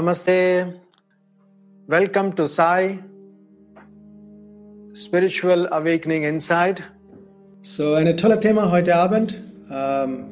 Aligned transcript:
Namaste. 0.00 0.80
Welcome 1.86 2.34
to 2.34 2.46
Sai 2.46 3.00
Spiritual 4.94 5.68
Awakening 5.70 6.22
Inside. 6.24 6.82
So, 7.60 7.92
ein 7.92 8.16
tolles 8.16 8.40
Thema 8.40 8.70
heute 8.70 8.96
Abend 8.96 9.38
ähm, 9.70 10.24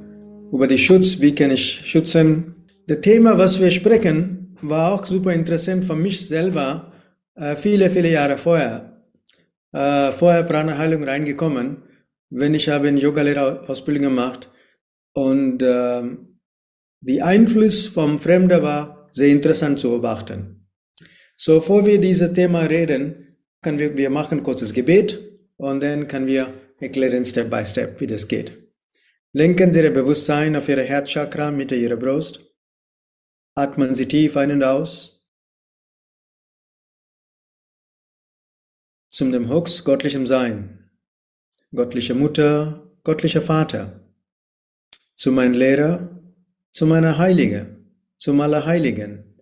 über 0.50 0.66
den 0.66 0.78
Schutz. 0.78 1.20
Wie 1.20 1.34
kann 1.34 1.50
ich 1.50 1.82
schützen? 1.84 2.54
Das 2.86 3.02
Thema, 3.02 3.36
was 3.36 3.60
wir 3.60 3.70
sprechen, 3.70 4.56
war 4.62 4.94
auch 4.94 5.04
super 5.04 5.34
interessant 5.34 5.84
für 5.84 5.96
mich 5.96 6.26
selber. 6.26 6.90
Äh, 7.34 7.54
viele, 7.54 7.90
viele 7.90 8.10
Jahre 8.10 8.38
vorher. 8.38 9.02
Äh, 9.72 10.12
vorher 10.12 10.44
Prana-Heilung 10.44 11.04
reingekommen. 11.04 11.82
Wenn 12.30 12.54
ich 12.54 12.70
habe 12.70 12.88
eine 12.88 13.00
Yoga-Lehrerausbildung 13.00 14.04
gemacht 14.04 14.50
und 15.12 15.62
äh, 15.62 16.04
die 17.02 17.20
Einfluss 17.20 17.86
vom 17.86 18.18
Fremden 18.18 18.62
war 18.62 18.97
sehr 19.12 19.28
interessant 19.28 19.78
zu 19.78 19.90
beobachten. 19.90 20.66
So, 21.36 21.54
bevor 21.56 21.86
wir 21.86 22.00
dieses 22.00 22.32
Thema 22.32 22.62
reden, 22.62 23.36
können 23.62 23.78
wir, 23.78 23.96
wir 23.96 24.10
machen 24.10 24.42
kurzes 24.42 24.72
Gebet 24.72 25.18
und 25.56 25.82
dann 25.82 26.08
können 26.08 26.26
wir 26.26 26.52
erklären 26.80 27.24
Step 27.24 27.50
by 27.50 27.64
Step, 27.64 28.00
wie 28.00 28.06
das 28.06 28.26
geht. 28.26 28.56
Lenken 29.32 29.72
Sie 29.72 29.80
Ihr 29.80 29.92
Bewusstsein 29.92 30.56
auf 30.56 30.68
Ihre 30.68 30.82
Herzchakra 30.82 31.50
Mitte 31.50 31.76
Ihrer 31.76 31.96
Brust. 31.96 32.44
Atmen 33.54 33.94
Sie 33.94 34.06
tief 34.06 34.36
ein 34.36 34.50
und 34.50 34.64
aus. 34.64 35.24
Zum 39.10 39.32
dem 39.32 39.48
Hux 39.48 39.84
göttlichem 39.84 40.26
Sein. 40.26 40.90
Göttliche 41.72 42.14
Mutter, 42.14 42.90
göttlicher 43.04 43.42
Vater. 43.42 44.00
Zu 45.14 45.32
meinem 45.32 45.54
Lehrer, 45.54 46.20
zu 46.72 46.86
meiner 46.86 47.18
Heilige 47.18 47.77
zum 48.18 48.40
Allerheiligen, 48.40 49.36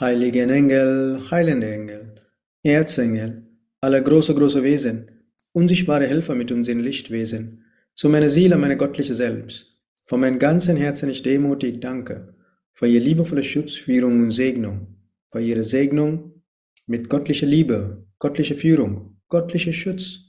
heiligen 0.00 0.48
Engel, 0.48 1.20
heilende 1.30 1.70
Engel, 1.70 2.14
Erzengel, 2.62 3.46
alle 3.82 4.02
große, 4.02 4.34
große 4.34 4.62
Wesen, 4.62 5.10
unsichtbare 5.52 6.06
Helfer 6.06 6.34
mit 6.34 6.50
uns 6.50 6.68
in 6.68 6.80
Lichtwesen, 6.80 7.64
zu 7.94 8.08
meiner 8.08 8.30
Seele, 8.30 8.56
meine 8.56 8.78
göttliche 8.78 9.14
Selbst. 9.14 9.78
Von 10.04 10.20
meinem 10.20 10.38
ganzen 10.38 10.78
Herzen 10.78 11.10
ich 11.10 11.22
demutig 11.22 11.80
danke 11.80 12.34
für 12.72 12.86
Ihre 12.86 13.04
liebevolle 13.04 13.44
Schutz, 13.44 13.74
Führung 13.74 14.18
und 14.20 14.32
Segnung, 14.32 14.96
für 15.30 15.40
Ihre 15.40 15.64
Segnung 15.64 16.42
mit 16.86 17.10
göttlicher 17.10 17.46
Liebe, 17.46 18.06
göttlicher 18.18 18.56
Führung, 18.56 19.20
göttlicher 19.28 19.74
Schutz, 19.74 20.20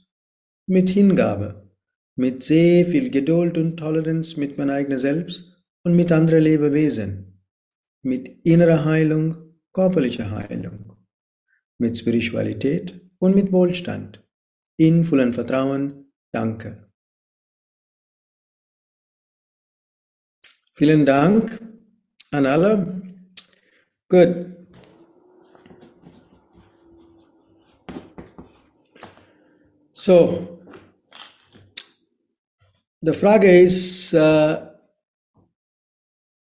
mit 0.66 0.90
Hingabe, 0.90 1.72
mit 2.14 2.42
sehr 2.42 2.84
viel 2.84 3.08
Geduld 3.08 3.56
und 3.56 3.78
Toleranz 3.78 4.36
mit 4.36 4.58
meinem 4.58 4.70
eigenen 4.70 4.98
Selbst 4.98 5.46
und 5.82 5.96
mit 5.96 6.12
anderen 6.12 6.42
Lebewesen 6.42 7.35
mit 8.06 8.40
innerer 8.44 8.84
Heilung, 8.84 9.58
körperlicher 9.72 10.30
Heilung, 10.30 10.96
mit 11.78 11.98
Spiritualität 11.98 13.00
und 13.18 13.34
mit 13.34 13.52
Wohlstand. 13.52 14.24
In 14.78 15.04
vollem 15.04 15.32
Vertrauen, 15.32 16.12
danke. 16.32 16.88
Vielen 20.74 21.04
Dank 21.04 21.60
an 22.30 22.46
alle. 22.46 23.02
Gut. 24.08 24.46
So, 29.92 30.60
die 33.00 33.12
Frage 33.14 33.60
ist, 33.60 34.14
uh, 34.14 34.75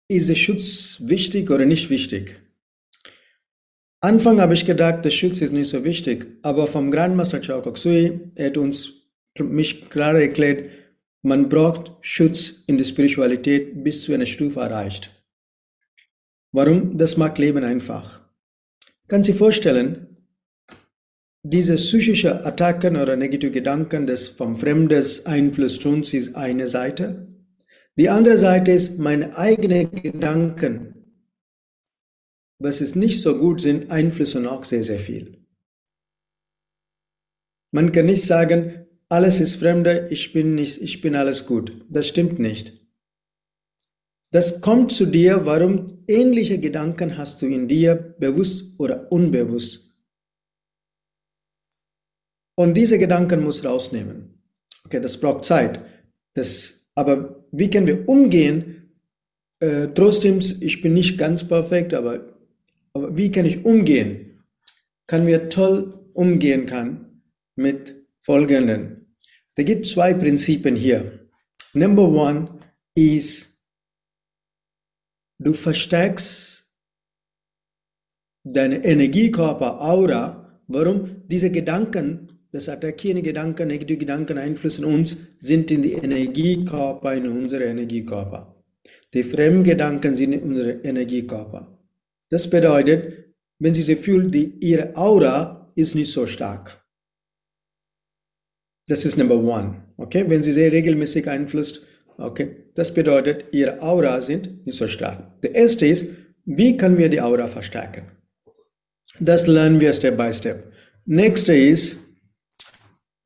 ist 0.08 0.28
der 0.28 0.34
Schutz 0.34 0.98
wichtig 1.00 1.50
oder 1.50 1.66
nicht 1.66 1.90
wichtig? 1.90 2.40
Anfang 4.00 4.40
habe 4.40 4.54
ich 4.54 4.66
gedacht, 4.66 5.04
der 5.04 5.10
Schutz 5.10 5.40
ist 5.40 5.52
nicht 5.52 5.70
so 5.70 5.82
wichtig, 5.82 6.26
aber 6.42 6.66
vom 6.66 6.90
Grandmaster 6.90 7.40
Chao 7.40 7.62
Koksui 7.62 8.20
hat 8.38 8.58
uns 8.58 8.92
mich 9.38 9.88
klar 9.88 10.14
erklärt, 10.14 10.70
man 11.22 11.48
braucht 11.48 11.92
Schutz 12.02 12.64
in 12.66 12.76
der 12.76 12.84
Spiritualität 12.84 13.82
bis 13.82 14.04
zu 14.04 14.12
einer 14.12 14.26
Stufe 14.26 14.60
erreicht. 14.60 15.10
Warum? 16.52 16.98
Das 16.98 17.16
macht 17.16 17.38
Leben 17.38 17.64
einfach. 17.64 18.20
Kann 19.08 19.24
Sie 19.24 19.32
vorstellen, 19.32 20.14
diese 21.42 21.76
psychische 21.76 22.44
Attacken 22.44 22.96
oder 22.96 23.16
negative 23.16 23.50
Gedanken 23.50 24.06
des 24.06 24.28
vom 24.28 24.56
Fremdes 24.56 25.26
Einfluss 25.26 25.78
uns 25.84 26.14
ist 26.14 26.36
eine 26.36 26.68
Seite. 26.68 27.33
Die 27.96 28.08
andere 28.08 28.38
Seite 28.38 28.72
ist 28.72 28.98
meine 28.98 29.36
eigenen 29.36 29.90
Gedanken, 29.92 30.94
was 32.58 32.80
es 32.80 32.94
nicht 32.94 33.22
so 33.22 33.38
gut 33.38 33.60
sind, 33.60 33.90
einflussen 33.90 34.46
auch 34.46 34.64
sehr, 34.64 34.82
sehr 34.82 34.98
viel. 34.98 35.44
Man 37.70 37.92
kann 37.92 38.06
nicht 38.06 38.24
sagen, 38.24 38.86
alles 39.08 39.40
ist 39.40 39.56
Fremde, 39.56 40.08
ich 40.10 40.32
bin 40.32 40.54
nicht, 40.54 40.80
ich 40.80 41.00
bin 41.00 41.14
alles 41.14 41.46
gut. 41.46 41.84
Das 41.88 42.08
stimmt 42.08 42.38
nicht. 42.38 42.72
Das 44.32 44.60
kommt 44.60 44.90
zu 44.90 45.06
dir, 45.06 45.46
warum 45.46 46.04
ähnliche 46.08 46.58
Gedanken 46.58 47.16
hast 47.16 47.40
du 47.42 47.46
in 47.46 47.68
dir, 47.68 47.94
bewusst 48.18 48.72
oder 48.78 49.12
unbewusst. 49.12 49.94
Und 52.56 52.74
diese 52.74 52.98
Gedanken 52.98 53.44
muss 53.44 53.64
rausnehmen. 53.64 54.42
Okay, 54.84 55.00
das 55.00 55.20
braucht 55.20 55.44
Zeit. 55.44 55.84
Das 56.34 56.84
aber 56.94 57.43
wie 57.56 57.70
können 57.70 57.86
wir 57.86 58.08
umgehen? 58.08 58.90
Äh, 59.60 59.88
trotzdem, 59.94 60.38
ich 60.38 60.82
bin 60.82 60.94
nicht 60.94 61.16
ganz 61.16 61.46
perfekt, 61.46 61.94
aber, 61.94 62.36
aber 62.92 63.16
wie 63.16 63.30
kann 63.30 63.46
ich 63.46 63.64
umgehen? 63.64 64.42
Kann 65.06 65.26
wir 65.26 65.48
toll 65.48 66.10
umgehen 66.14 66.66
kann 66.66 67.22
mit 67.56 67.94
folgenden. 68.22 69.16
Da 69.54 69.62
gibt 69.62 69.86
zwei 69.86 70.14
Prinzipien 70.14 70.76
hier. 70.76 71.28
Number 71.74 72.08
one 72.08 72.58
ist, 72.94 73.60
du 75.38 75.52
verstärkst 75.52 76.68
deine 78.42 78.84
Energiekörper, 78.84 79.80
Aura. 79.80 80.60
Warum? 80.66 81.28
Diese 81.28 81.50
Gedanken 81.50 82.33
das 82.54 82.68
attackierende 82.68 83.22
Gedanken, 83.22 83.66
negative 83.66 83.98
Gedanken 83.98 84.38
einflussen 84.38 84.84
uns, 84.84 85.16
sind 85.40 85.72
in 85.72 85.82
die 85.82 85.94
Energiekörper, 85.94 87.12
in 87.12 87.26
unsere 87.26 87.64
Energiekörper. 87.64 88.54
Die 89.12 89.24
Fremdgedanken 89.24 90.16
sind 90.16 90.34
in 90.34 90.42
unsere 90.44 90.70
Energiekörper. 90.84 91.76
Das 92.30 92.48
bedeutet, 92.48 93.34
wenn 93.58 93.74
Sie 93.74 93.82
sich 93.82 93.98
fühlen, 93.98 94.30
die, 94.30 94.54
Ihre 94.60 94.96
Aura 94.96 95.72
ist 95.74 95.96
nicht 95.96 96.12
so 96.12 96.28
stark. 96.28 96.80
Das 98.86 99.04
ist 99.04 99.16
Number 99.16 99.36
One. 99.36 99.88
Okay, 99.96 100.24
wenn 100.28 100.44
Sie 100.44 100.52
sehr 100.52 100.70
regelmäßig 100.70 101.28
einflusst, 101.28 101.82
okay, 102.18 102.70
das 102.76 102.94
bedeutet, 102.94 103.46
Ihre 103.50 103.82
Aura 103.82 104.22
sind 104.22 104.64
nicht 104.64 104.78
so 104.78 104.86
stark. 104.86 105.40
Der 105.42 105.56
erste 105.56 105.86
ist, 105.86 106.06
wie 106.44 106.76
können 106.76 106.98
wir 106.98 107.08
die 107.08 107.20
Aura 107.20 107.48
verstärken? 107.48 108.12
Das 109.18 109.48
lernen 109.48 109.80
wir 109.80 109.92
Step 109.92 110.16
by 110.16 110.32
Step. 110.32 110.70
Nächste 111.04 111.52
ist, 111.52 112.03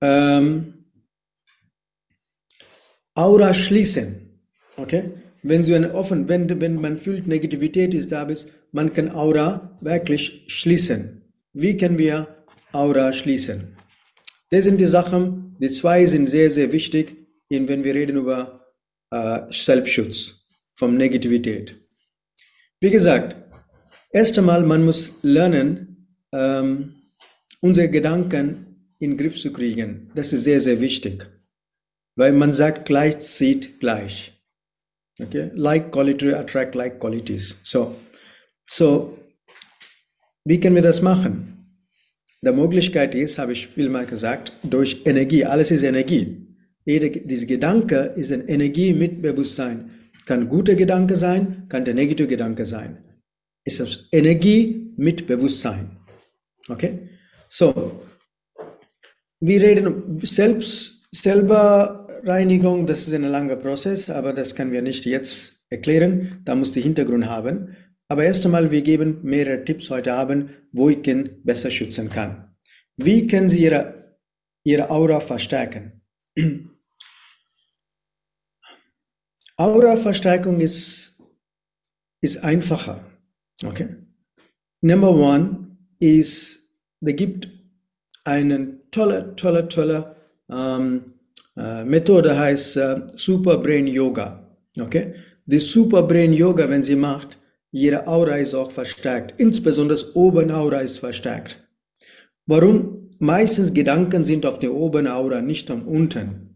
ähm, 0.01 0.75
Aura 3.15 3.53
schließen. 3.53 4.41
Okay? 4.77 5.11
Wenn 5.43 5.65
so 5.65 5.75
eine 5.75 5.95
offen, 5.95 6.29
wenn, 6.29 6.61
wenn 6.61 6.81
man 6.81 6.99
fühlt, 6.99 7.27
Negativität 7.27 7.95
ist 7.95 8.13
da, 8.13 8.23
ist, 8.25 8.53
man 8.73 8.93
kann 8.93 9.11
Aura 9.11 9.79
wirklich 9.81 10.45
schließen. 10.47 11.23
Wie 11.53 11.77
können 11.77 11.99
wir 11.99 12.45
Aura 12.73 13.13
schließen? 13.13 13.77
Das 14.51 14.65
sind 14.65 14.79
die 14.79 14.87
Sachen, 14.87 15.57
die 15.61 15.71
zwei 15.71 16.07
sind 16.07 16.29
sehr, 16.29 16.51
sehr 16.51 16.73
wichtig, 16.73 17.17
wenn 17.49 17.85
wir 17.85 17.95
reden 17.95 18.17
über 18.17 18.67
äh, 19.11 19.41
Selbstschutz 19.51 20.47
von 20.75 20.97
Negativität. 20.97 21.77
Wie 22.81 22.91
gesagt, 22.91 23.37
erst 24.13 24.39
einmal, 24.39 24.63
man 24.63 24.85
muss 24.85 25.15
lernen, 25.23 26.09
ähm, 26.33 26.95
unsere 27.61 27.89
Gedanken 27.89 28.68
in 28.99 29.13
den 29.13 29.19
Griff 29.19 29.41
zu 29.41 29.53
kriegen. 29.53 30.11
Das 30.15 30.33
ist 30.33 30.45
sehr, 30.45 30.61
sehr 30.61 30.81
wichtig. 30.81 31.27
Weil 32.17 32.33
man 32.33 32.53
sagt, 32.53 32.87
gleich 32.87 33.19
zieht 33.21 33.81
gleich. 33.81 34.33
Okay? 35.21 35.51
Like 35.55 35.93
quality 35.93 36.33
attract 36.33 36.75
like 36.75 36.99
qualities. 37.01 37.57
So, 37.63 37.97
so, 38.69 39.19
wie 40.45 40.61
können 40.61 40.75
wir 40.75 40.83
das 40.83 41.03
machen? 41.03 41.55
Die 42.41 42.53
Möglichkeit 42.53 43.15
ist, 43.15 43.39
habe 43.39 43.53
ich 43.53 43.69
viel 43.69 43.89
mal 43.89 44.07
gesagt, 44.07 44.53
durch 44.63 45.03
Energie. 45.05 45.45
Alles 45.45 45.71
ist 45.71 45.83
Energie. 45.83 46.47
Jede, 46.85 47.11
diese 47.11 47.47
Gedanke 47.47 48.15
ist 48.17 48.33
eine 48.33 48.49
Energie 48.49 48.93
mit 48.93 49.21
Bewusstsein. 49.21 49.91
Kann 50.25 50.49
guter 50.49 50.75
Gedanke 50.75 51.17
sein, 51.17 51.67
kann 51.69 51.85
der 51.85 51.95
negative 51.95 52.29
Gedanke 52.29 52.65
sein. 52.65 52.99
Ist 53.65 53.81
das 53.81 54.07
Energie 54.13 54.95
mit 54.97 55.27
Bewusstsein. 55.27 55.99
Okay? 56.69 57.09
So, 57.49 58.01
wir 59.41 59.61
reden 59.61 60.19
selbst, 60.23 61.09
selber 61.13 62.07
Reinigung, 62.25 62.87
das 62.87 63.07
ist 63.07 63.15
ein 63.15 63.23
langer 63.23 63.57
Prozess, 63.57 64.11
aber 64.11 64.33
das 64.33 64.55
können 64.55 64.73
wir 64.73 64.83
nicht 64.83 65.05
jetzt 65.07 65.65
erklären. 65.71 66.43
Da 66.45 66.55
muss 66.55 66.73
die 66.73 66.81
Hintergrund 66.81 67.27
haben. 67.27 67.77
Aber 68.09 68.25
erst 68.25 68.45
einmal, 68.45 68.71
wir 68.71 68.83
geben 68.83 69.21
mehrere 69.23 69.65
Tipps 69.65 69.91
heute 69.91 70.15
Abend, 70.15 70.51
wo 70.73 70.89
ich 70.89 71.07
ihn 71.07 71.43
besser 71.45 71.71
schützen 71.71 72.09
kann. 72.09 72.57
Wie 72.97 73.27
können 73.27 73.49
Sie 73.49 73.63
Ihre, 73.63 74.17
Ihre 74.65 74.91
Aura 74.91 75.21
verstärken? 75.21 76.01
Aura-Verstärkung 79.59 80.61
ist, 80.61 81.21
ist 82.21 82.45
einfacher. 82.45 83.05
Okay? 83.65 83.97
Number 84.81 85.11
one 85.11 85.77
ist, 85.99 86.71
da 87.01 87.11
gibt 87.11 87.49
eine 88.25 88.78
tolle, 88.91 89.35
tolle, 89.37 89.69
tolle 89.69 90.17
ähm, 90.51 91.15
äh, 91.57 91.85
Methode, 91.85 92.39
heißt 92.39 92.77
äh, 92.77 93.01
Super 93.17 93.59
Brain 93.59 93.87
Yoga. 93.87 94.49
Okay? 94.81 95.15
Die 95.47 95.61
Super 95.61 96.03
Brain 96.03 96.33
Yoga, 96.33 96.69
wenn 96.69 96.85
sie 96.85 96.97
macht, 96.97 97.39
ihre 97.73 98.07
Aura 98.07 98.37
ist 98.37 98.55
auch 98.55 98.71
verstärkt. 98.71 99.35
Insbesondere 99.41 99.99
oben 100.15 100.51
Aura 100.51 100.81
ist 100.81 100.99
verstärkt. 100.99 101.59
Warum? 102.47 103.11
Meistens 103.19 103.75
Gedanken 103.75 104.25
sind 104.25 104.47
auf 104.47 104.59
der 104.59 104.73
oberen 104.73 105.09
Aura, 105.09 105.41
nicht 105.41 105.71
am 105.71 105.89
unten. 105.89 106.49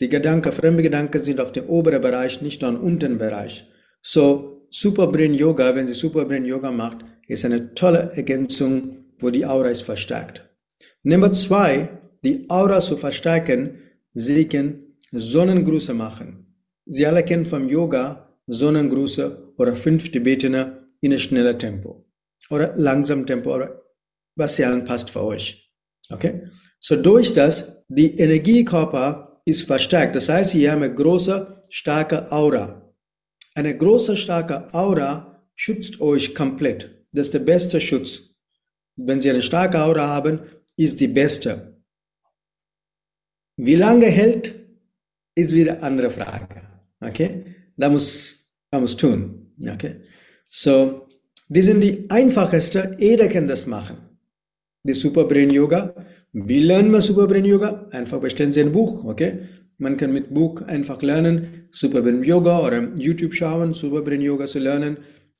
Die 0.00 0.08
Gedanken, 0.08 0.52
fremde 0.52 0.82
Gedanken 0.82 1.22
sind 1.22 1.40
auf 1.40 1.52
dem 1.52 1.68
oberen 1.68 2.00
Bereich, 2.00 2.40
nicht 2.40 2.62
am 2.64 2.80
unteren 2.80 3.18
Bereich. 3.18 3.66
So, 4.00 4.66
Superbrain 4.70 5.34
Yoga, 5.34 5.74
wenn 5.74 5.86
sie 5.86 5.94
Superbrain 5.94 6.44
Yoga 6.44 6.70
macht, 6.70 6.98
ist 7.28 7.44
eine 7.44 7.74
tolle 7.74 8.10
Ergänzung, 8.14 9.04
wo 9.18 9.30
die 9.30 9.46
Aura 9.46 9.70
ist 9.70 9.82
verstärkt. 9.82 10.45
Nummer 11.08 11.32
zwei, 11.32 11.88
die 12.24 12.50
Aura 12.50 12.80
zu 12.80 12.96
verstärken, 12.96 13.78
sie 14.12 14.48
können 14.48 14.96
Sonnengrüße 15.12 15.94
machen. 15.94 16.52
Sie 16.84 17.06
alle 17.06 17.24
kennen 17.24 17.46
vom 17.46 17.68
Yoga 17.68 18.36
Sonnengrüße 18.48 19.52
oder 19.56 19.76
fünf 19.76 20.10
Tibetiner 20.10 20.84
in 21.00 21.12
einem 21.12 21.20
schnellen 21.20 21.56
Tempo 21.60 22.04
oder 22.50 22.74
langsam 22.76 23.24
Tempo 23.24 23.54
oder 23.54 23.82
was 24.34 24.58
ja 24.58 24.76
passt 24.80 25.10
für 25.10 25.22
euch. 25.22 25.72
Okay? 26.10 26.50
So 26.80 26.96
durch 26.96 27.32
das, 27.32 27.84
die 27.86 28.18
Energiekörper 28.18 29.40
ist 29.44 29.62
verstärkt. 29.62 30.16
Das 30.16 30.28
heißt, 30.28 30.50
Sie 30.50 30.68
haben 30.68 30.82
eine 30.82 30.92
große, 30.92 31.62
starke 31.70 32.32
Aura. 32.32 32.92
Eine 33.54 33.78
große, 33.78 34.16
starke 34.16 34.74
Aura 34.74 35.46
schützt 35.54 36.00
euch 36.00 36.34
komplett. 36.34 37.06
Das 37.12 37.28
ist 37.28 37.34
der 37.34 37.38
beste 37.38 37.80
Schutz. 37.80 38.34
Wenn 38.96 39.22
Sie 39.22 39.30
eine 39.30 39.42
starke 39.42 39.78
Aura 39.80 40.08
haben, 40.08 40.40
ist 40.76 41.00
die 41.00 41.08
beste. 41.08 41.82
Wie 43.56 43.74
lange 43.74 44.06
hält, 44.06 44.54
ist 45.34 45.52
wieder 45.52 45.74
eine 45.74 45.82
andere 45.82 46.10
Frage. 46.10 46.62
Okay? 47.00 47.44
Da 47.76 47.88
muss 47.88 48.36
man 48.70 48.82
muss 48.82 48.96
tun. 48.96 49.52
Okay? 49.66 49.96
So, 50.48 51.06
die 51.48 51.62
sind 51.62 51.80
die 51.80 52.08
einfachste. 52.10 52.96
Jeder 52.98 53.28
kann 53.28 53.46
das 53.46 53.66
machen. 53.66 53.96
Die 54.86 54.94
Superbrain 54.94 55.50
Yoga. 55.50 55.94
Wie 56.32 56.60
lernen 56.60 56.90
wir 56.90 57.00
Superbrain 57.00 57.44
Yoga? 57.44 57.88
Einfach 57.90 58.20
bestellen 58.20 58.52
Sie 58.52 58.60
ein 58.60 58.72
Buch. 58.72 59.04
Okay? 59.04 59.40
Man 59.78 59.96
kann 59.96 60.12
mit 60.12 60.32
Buch 60.32 60.62
einfach 60.62 61.02
lernen, 61.02 61.68
Superbrain 61.70 62.24
Yoga 62.24 62.66
oder 62.66 62.94
YouTube 62.96 63.34
schauen, 63.34 63.74
Superbrain 63.74 64.22
Yoga 64.22 64.46
zu 64.46 64.58
lernen 64.58 64.98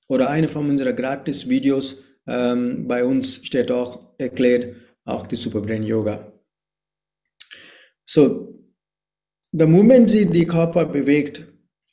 oder 0.08 0.28
eine 0.28 0.48
von 0.48 0.68
unseren 0.68 0.94
Gratis-Videos 0.94 2.02
ähm, 2.26 2.86
bei 2.86 3.04
uns 3.04 3.46
steht 3.46 3.70
auch 3.70 4.14
erklärt, 4.18 4.74
auch 5.06 5.26
die 5.26 5.36
Superbrain 5.36 5.82
Yoga. 5.82 6.32
So, 8.04 8.56
der 9.52 9.66
Moment 9.66 10.10
sie 10.10 10.26
die 10.26 10.46
Körper 10.46 10.84
bewegt 10.84 11.46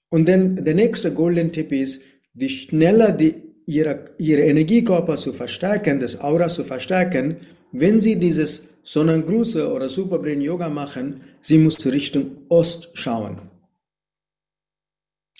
und 0.09 0.27
dann 0.27 0.63
der 0.63 0.75
nächste 0.75 1.13
Golden 1.13 1.51
Tipp 1.51 1.71
ist, 1.71 2.03
die 2.33 2.49
schneller 2.49 3.11
die 3.11 3.35
ihre, 3.65 4.13
ihre 4.17 4.41
Energiekörper 4.41 5.15
zu 5.15 5.31
verstärken, 5.33 5.99
das 5.99 6.19
Aura 6.19 6.49
zu 6.49 6.63
verstärken, 6.63 7.37
wenn 7.71 8.01
sie 8.01 8.17
dieses 8.17 8.69
Sonnengrüße 8.83 9.71
oder 9.71 9.87
Superbrain 9.87 10.41
Yoga 10.41 10.69
machen, 10.69 11.21
sie 11.41 11.57
muss 11.57 11.85
Richtung 11.85 12.45
Ost 12.49 12.89
schauen 12.93 13.49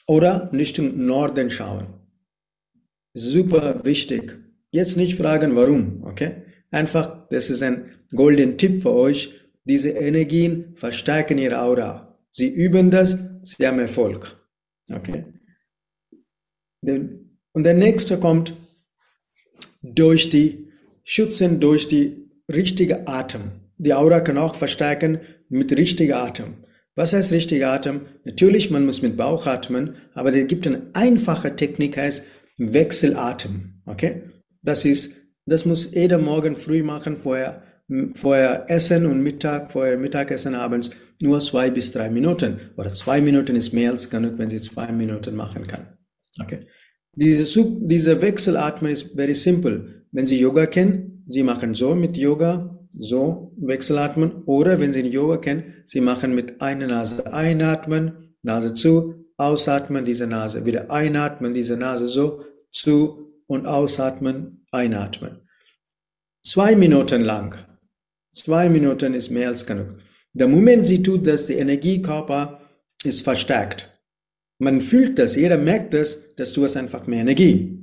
oder 0.07 0.49
Richtung 0.53 1.05
Norden 1.05 1.49
schauen. 1.49 1.87
Super 3.13 3.83
wichtig. 3.83 4.37
Jetzt 4.71 4.97
nicht 4.97 5.19
fragen, 5.19 5.55
warum, 5.55 6.03
okay? 6.03 6.42
Einfach, 6.73 7.27
das 7.29 7.51
ist 7.51 7.61
ein 7.61 7.91
golden 8.15 8.57
Tipp 8.57 8.81
für 8.81 8.93
euch. 8.93 9.31
Diese 9.63 9.89
Energien 9.89 10.73
verstärken 10.75 11.37
ihre 11.37 11.61
Aura. 11.61 12.17
Sie 12.31 12.49
üben 12.49 12.89
das, 12.89 13.17
sie 13.43 13.67
haben 13.67 13.77
Erfolg. 13.77 14.35
Okay? 14.91 15.25
Und 16.81 17.63
der 17.63 17.75
nächste 17.75 18.17
kommt 18.17 18.53
durch 19.83 20.29
die 20.29 20.71
Schützen, 21.03 21.59
durch 21.59 21.87
die 21.87 22.31
richtige 22.51 23.07
Atem. 23.07 23.51
Die 23.77 23.93
Aura 23.93 24.21
kann 24.21 24.39
auch 24.39 24.55
verstärken 24.55 25.19
mit 25.49 25.71
richtiger 25.73 26.23
Atem. 26.23 26.55
Was 26.95 27.13
heißt 27.13 27.31
richtiger 27.31 27.71
Atem? 27.71 28.07
Natürlich, 28.23 28.71
man 28.71 28.85
muss 28.85 29.03
mit 29.03 29.15
Bauch 29.15 29.45
atmen, 29.45 29.97
aber 30.15 30.33
es 30.33 30.47
gibt 30.47 30.65
eine 30.65 30.89
einfache 30.93 31.55
Technik, 31.55 31.97
heißt 31.97 32.23
Wechselatem. 32.57 33.81
Okay? 33.85 34.23
Das 34.63 34.85
ist, 34.85 35.22
das 35.45 35.65
muss 35.65 35.93
jeder 35.93 36.17
Morgen 36.17 36.55
früh 36.55 36.83
machen, 36.83 37.17
vorher, 37.17 37.63
vorher 38.15 38.65
Essen 38.69 39.05
und 39.05 39.21
Mittag, 39.21 39.71
vorher 39.71 39.97
Mittagessen 39.97 40.55
abends, 40.55 40.89
nur 41.21 41.39
zwei 41.39 41.69
bis 41.69 41.91
drei 41.91 42.09
Minuten. 42.09 42.59
Oder 42.77 42.89
zwei 42.89 43.21
Minuten 43.21 43.55
ist 43.55 43.73
mehr 43.73 43.91
als 43.91 44.09
genug, 44.09 44.37
wenn 44.37 44.49
sie 44.49 44.61
zwei 44.61 44.91
Minuten 44.91 45.35
machen 45.35 45.67
kann. 45.67 45.87
Okay? 46.41 46.67
Diese, 47.15 47.63
diese 47.81 48.21
Wechselatmen 48.21 48.91
ist 48.91 49.15
very 49.15 49.35
simple. 49.35 50.05
Wenn 50.11 50.27
Sie 50.27 50.39
Yoga 50.39 50.65
kennen, 50.65 51.23
Sie 51.27 51.43
machen 51.43 51.73
so 51.73 51.95
mit 51.95 52.17
Yoga, 52.17 52.79
so 52.95 53.53
Wechselatmen. 53.57 54.43
Oder 54.45 54.79
wenn 54.79 54.93
Sie 54.93 55.01
Yoga 55.07 55.37
kennen, 55.37 55.83
Sie 55.85 56.01
machen 56.01 56.33
mit 56.33 56.61
einer 56.61 56.87
Nase 56.87 57.31
einatmen, 57.31 58.35
Nase 58.41 58.73
zu, 58.73 59.25
ausatmen, 59.37 60.05
diese 60.05 60.27
Nase 60.27 60.65
wieder 60.65 60.91
einatmen, 60.91 61.53
diese 61.53 61.77
Nase 61.77 62.07
so, 62.07 62.41
zu 62.71 63.32
und 63.53 63.67
ausatmen, 63.67 64.65
einatmen. 64.71 65.47
Zwei 66.43 66.75
Minuten 66.75 67.21
lang. 67.21 67.55
Zwei 68.33 68.67
Minuten 68.67 69.13
ist 69.13 69.29
mehr 69.29 69.49
als 69.49 69.65
genug. 69.65 69.97
Der 70.33 70.47
Moment 70.47 70.87
Sie 70.87 71.03
tut 71.03 71.27
das, 71.27 71.45
der 71.45 71.59
Energiekörper 71.59 72.61
ist 73.03 73.21
verstärkt. 73.21 73.89
Man 74.59 74.81
fühlt 74.81 75.19
das, 75.19 75.35
jeder 75.35 75.57
merkt 75.57 75.93
das, 75.93 76.35
dass 76.35 76.53
du 76.53 76.63
hast 76.63 76.75
einfach 76.75 77.05
mehr 77.05 77.21
Energie. 77.21 77.79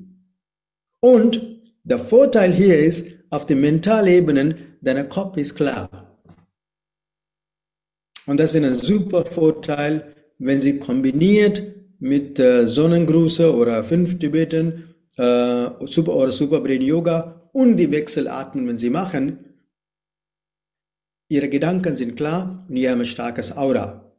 Und 1.01 1.41
der 1.85 1.99
Vorteil 1.99 2.53
hier 2.53 2.79
ist, 2.79 3.09
auf 3.31 3.47
den 3.47 3.61
Mentalebenen, 3.61 4.77
dein 4.81 5.09
Kopf 5.09 5.37
ist 5.37 5.55
klar. 5.55 6.21
Und 8.27 8.41
das 8.41 8.55
ist 8.55 8.65
ein 8.65 8.75
super 8.75 9.25
Vorteil, 9.25 10.15
wenn 10.39 10.61
sie 10.61 10.79
kombiniert 10.79 11.63
mit 12.01 12.39
äh, 12.41 12.67
Sonnengrüße 12.67 13.55
oder 13.55 13.85
fünf 13.85 14.19
Tibeten 14.19 14.90
äh, 15.21 15.87
super, 15.87 16.15
oder 16.17 16.33
Super 16.33 16.61
Brain 16.61 16.83
Yoga 16.83 17.51
und 17.53 17.77
die 17.77 17.91
Wechselatmen, 17.91 18.67
wenn 18.67 18.79
sie 18.79 18.91
machen, 18.91 19.39
ihre 21.29 21.49
Gedanken 21.49 21.97
sind 21.97 22.17
klar 22.17 22.65
und 22.69 22.77
ihr 22.77 22.91
haben 22.91 23.01
ein 23.01 23.05
starkes 23.05 23.57
Aura. 23.57 24.15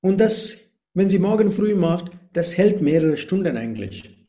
Und 0.00 0.20
das 0.20 0.72
wenn 0.94 1.08
sie 1.08 1.18
morgen 1.18 1.52
früh 1.52 1.74
macht, 1.74 2.12
das 2.34 2.58
hält 2.58 2.82
mehrere 2.82 3.16
Stunden 3.16 3.56
eigentlich. 3.56 4.26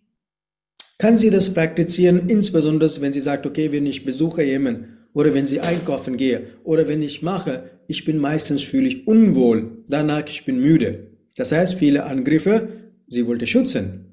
Kann 0.98 1.18
sie 1.18 1.30
das 1.30 1.54
praktizieren, 1.54 2.30
insbesondere 2.30 2.90
wenn 3.02 3.12
sie 3.12 3.22
sagt, 3.22 3.46
okay, 3.46 3.72
wenn 3.72 3.86
ich 3.86 4.06
besuche 4.06 4.44
jemanden 4.44 4.98
oder 5.14 5.34
wenn 5.34 5.48
sie 5.48 5.60
einkaufen 5.60 6.16
gehe 6.16 6.48
oder 6.64 6.88
wenn 6.88 7.02
ich 7.02 7.22
mache, 7.22 7.70
ich 7.88 8.06
bin 8.06 8.18
meistens 8.18 8.64
fühle 8.64 8.88
ich 8.88 9.08
unwohl, 9.08 9.84
danach 9.90 10.26
ich 10.28 10.46
bin 10.46 10.60
müde. 10.60 11.08
Das 11.36 11.52
heißt, 11.52 11.76
viele 11.76 12.06
Angriffe, 12.06 12.70
sie 13.08 13.28
wollte 13.28 13.46
schützen. 13.46 14.13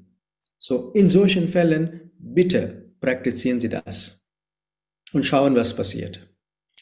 So, 0.63 0.91
in 0.91 1.09
solchen 1.09 1.47
Fällen 1.47 2.11
bitte 2.19 2.93
praktizieren 2.99 3.59
Sie 3.59 3.67
das 3.67 4.29
und 5.11 5.23
schauen, 5.25 5.55
was 5.55 5.75
passiert. 5.75 6.29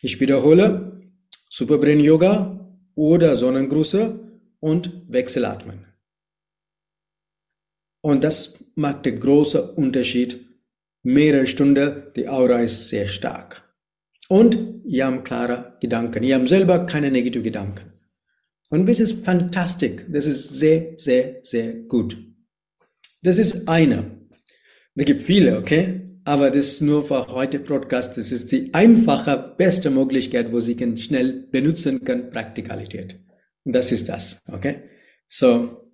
Ich 0.01 0.19
wiederhole, 0.19 1.01
Superbrain 1.49 2.01
Yoga 2.01 2.75
oder 2.95 3.37
Sonnengrüße 3.37 4.19
und 4.59 5.03
Wechselatmen. 5.07 5.85
Und 8.01 8.25
das 8.25 8.61
macht 8.75 9.05
den 9.05 9.17
großen 9.17 9.61
Unterschied. 9.61 10.45
Mehrere 11.01 11.47
Stunden, 11.47 12.03
die 12.17 12.27
Aura 12.27 12.59
ist 12.59 12.89
sehr 12.89 13.07
stark. 13.07 13.63
Und 14.27 14.57
ihr 14.83 15.05
habt 15.05 15.23
klare 15.23 15.77
Gedanken. 15.79 16.23
Ihr 16.23 16.35
habt 16.35 16.49
selber 16.49 16.85
keine 16.85 17.11
negativen 17.11 17.43
Gedanken. 17.43 17.93
Und 18.69 18.89
das 18.89 18.99
ist 18.99 19.23
fantastisch. 19.23 20.01
Das 20.09 20.25
ist 20.25 20.49
sehr, 20.49 20.95
sehr, 20.97 21.39
sehr 21.43 21.73
gut. 21.73 22.28
Das 23.21 23.37
ist 23.37 23.67
eine. 23.67 24.19
Es 24.95 25.05
gibt 25.05 25.23
viele, 25.23 25.57
okay? 25.57 26.01
Aber 26.25 26.51
das 26.51 26.67
ist 26.67 26.81
nur 26.81 27.05
für 27.05 27.27
heute 27.27 27.59
Podcast. 27.59 28.17
Das 28.17 28.31
ist 28.31 28.51
die 28.51 28.73
einfache, 28.73 29.55
beste 29.57 29.89
Möglichkeit, 29.89 30.51
wo 30.51 30.59
Sie 30.59 30.77
schnell 30.97 31.47
benutzen 31.51 32.03
können, 32.03 32.29
Praktikalität. 32.29 33.19
Das 33.65 33.91
ist 33.91 34.09
das. 34.09 34.39
Okay? 34.51 34.83
So, 35.27 35.91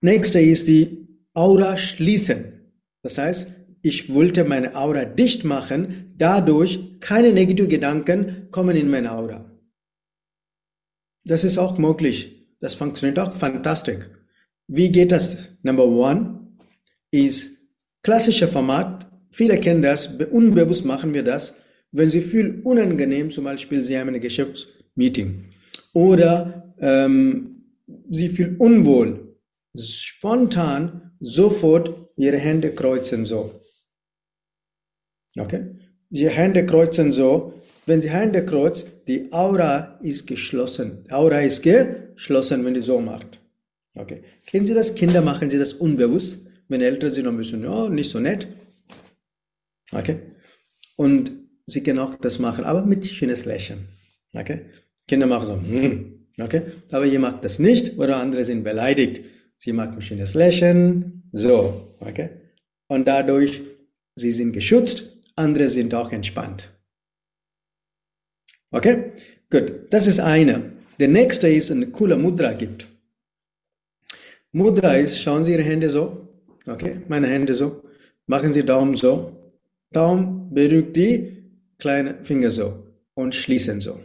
nächste 0.00 0.40
ist 0.40 0.68
die 0.68 1.08
Aura 1.34 1.76
schließen. 1.76 2.72
Das 3.02 3.18
heißt, 3.18 3.48
ich 3.82 4.12
wollte 4.12 4.44
meine 4.44 4.74
Aura 4.76 5.04
dicht 5.04 5.44
machen, 5.44 6.14
dadurch 6.16 7.00
keine 7.00 7.32
negativen 7.32 7.70
Gedanken 7.70 8.48
kommen 8.50 8.76
in 8.76 8.90
meine 8.90 9.12
Aura. 9.12 9.50
Das 11.24 11.44
ist 11.44 11.58
auch 11.58 11.78
möglich. 11.78 12.48
Das 12.60 12.74
funktioniert 12.74 13.18
auch 13.18 13.34
fantastisch. 13.34 14.06
Wie 14.68 14.92
geht 14.92 15.12
das? 15.12 15.48
Number 15.62 15.86
one 15.86 16.52
ist 17.10 17.56
klassischer 18.02 18.48
Format. 18.48 19.06
Viele 19.30 19.58
kennen 19.58 19.82
das. 19.82 20.08
Unbewusst 20.30 20.84
machen 20.84 21.14
wir 21.14 21.22
das. 21.22 21.60
Wenn 21.90 22.10
Sie 22.10 22.20
fühlen 22.20 22.62
unangenehm, 22.62 23.30
zum 23.30 23.44
Beispiel 23.44 23.82
Sie 23.82 23.98
haben 23.98 24.14
ein 24.14 24.20
Geschäftsmeeting 24.20 25.46
oder 25.94 26.74
ähm, 26.78 27.64
Sie 28.10 28.28
fühlen 28.28 28.56
unwohl, 28.58 29.38
spontan 29.74 31.12
sofort 31.18 32.10
Ihre 32.16 32.36
Hände 32.36 32.74
kreuzen 32.74 33.24
so. 33.24 33.62
Okay? 35.38 35.76
Die 36.10 36.28
Hände 36.28 36.66
kreuzen 36.66 37.12
so. 37.12 37.54
Wenn 37.86 38.02
die 38.02 38.10
Hände 38.10 38.44
kreuzt, 38.44 39.08
die 39.08 39.32
Aura 39.32 39.98
ist 40.02 40.26
geschlossen. 40.26 41.06
Aura 41.10 41.40
ist 41.40 41.62
geschlossen, 41.62 42.62
wenn 42.66 42.74
die 42.74 42.82
so 42.82 43.00
macht. 43.00 43.40
Okay. 43.94 44.22
Kennen 44.46 44.66
Sie 44.66 44.74
das? 44.74 44.94
Kinder 44.94 45.22
machen 45.22 45.50
sie 45.50 45.58
das 45.58 45.74
unbewusst. 45.74 46.46
Wenn 46.68 46.80
Eltern 46.80 47.10
sind, 47.10 47.26
ein 47.26 47.36
bisschen, 47.36 47.64
ja, 47.64 47.88
nicht 47.88 48.10
so 48.10 48.20
nett. 48.20 48.46
Okay. 49.92 50.18
Und 50.96 51.32
sie 51.66 51.82
können 51.82 51.98
auch 51.98 52.14
das 52.16 52.38
machen, 52.38 52.64
aber 52.64 52.84
mit 52.84 53.06
schönes 53.06 53.44
Lächeln. 53.44 53.88
Okay. 54.34 54.66
Kinder 55.06 55.26
machen 55.26 55.46
so, 55.46 55.54
hm. 55.54 56.26
okay. 56.40 56.62
Aber 56.90 57.06
ihr 57.06 57.18
macht 57.18 57.44
das 57.44 57.58
nicht 57.58 57.98
oder 57.98 58.18
andere 58.18 58.44
sind 58.44 58.64
beleidigt. 58.64 59.24
Sie 59.56 59.72
macht 59.72 59.92
ein 59.92 60.02
schönes 60.02 60.34
Lächeln. 60.34 61.22
So. 61.32 61.96
Okay. 62.00 62.30
Und 62.88 63.08
dadurch, 63.08 63.62
sie 64.14 64.32
sind 64.32 64.52
geschützt 64.52 65.18
andere 65.38 65.68
sind 65.68 65.94
auch 65.94 66.12
entspannt. 66.12 66.68
Okay? 68.70 69.12
Gut, 69.50 69.72
das 69.90 70.06
ist 70.06 70.20
eine. 70.20 70.72
Der 71.00 71.08
nächste 71.08 71.48
ist 71.48 71.70
eine 71.70 71.86
coole 71.86 72.16
Mudra 72.16 72.52
gibt. 72.52 72.88
Mudra 74.52 74.94
ist, 74.96 75.20
schauen 75.20 75.44
Sie 75.44 75.52
Ihre 75.52 75.62
Hände 75.62 75.90
so. 75.90 76.28
Okay, 76.66 77.02
meine 77.08 77.26
Hände 77.26 77.54
so. 77.54 77.82
Machen 78.26 78.52
Sie 78.52 78.64
Daumen 78.64 78.96
so. 78.96 79.32
Daumen 79.92 80.52
berührt 80.52 80.96
die 80.96 81.44
kleinen 81.78 82.24
Finger 82.24 82.50
so 82.50 82.84
und 83.14 83.34
schließen 83.34 83.80
so. 83.80 84.00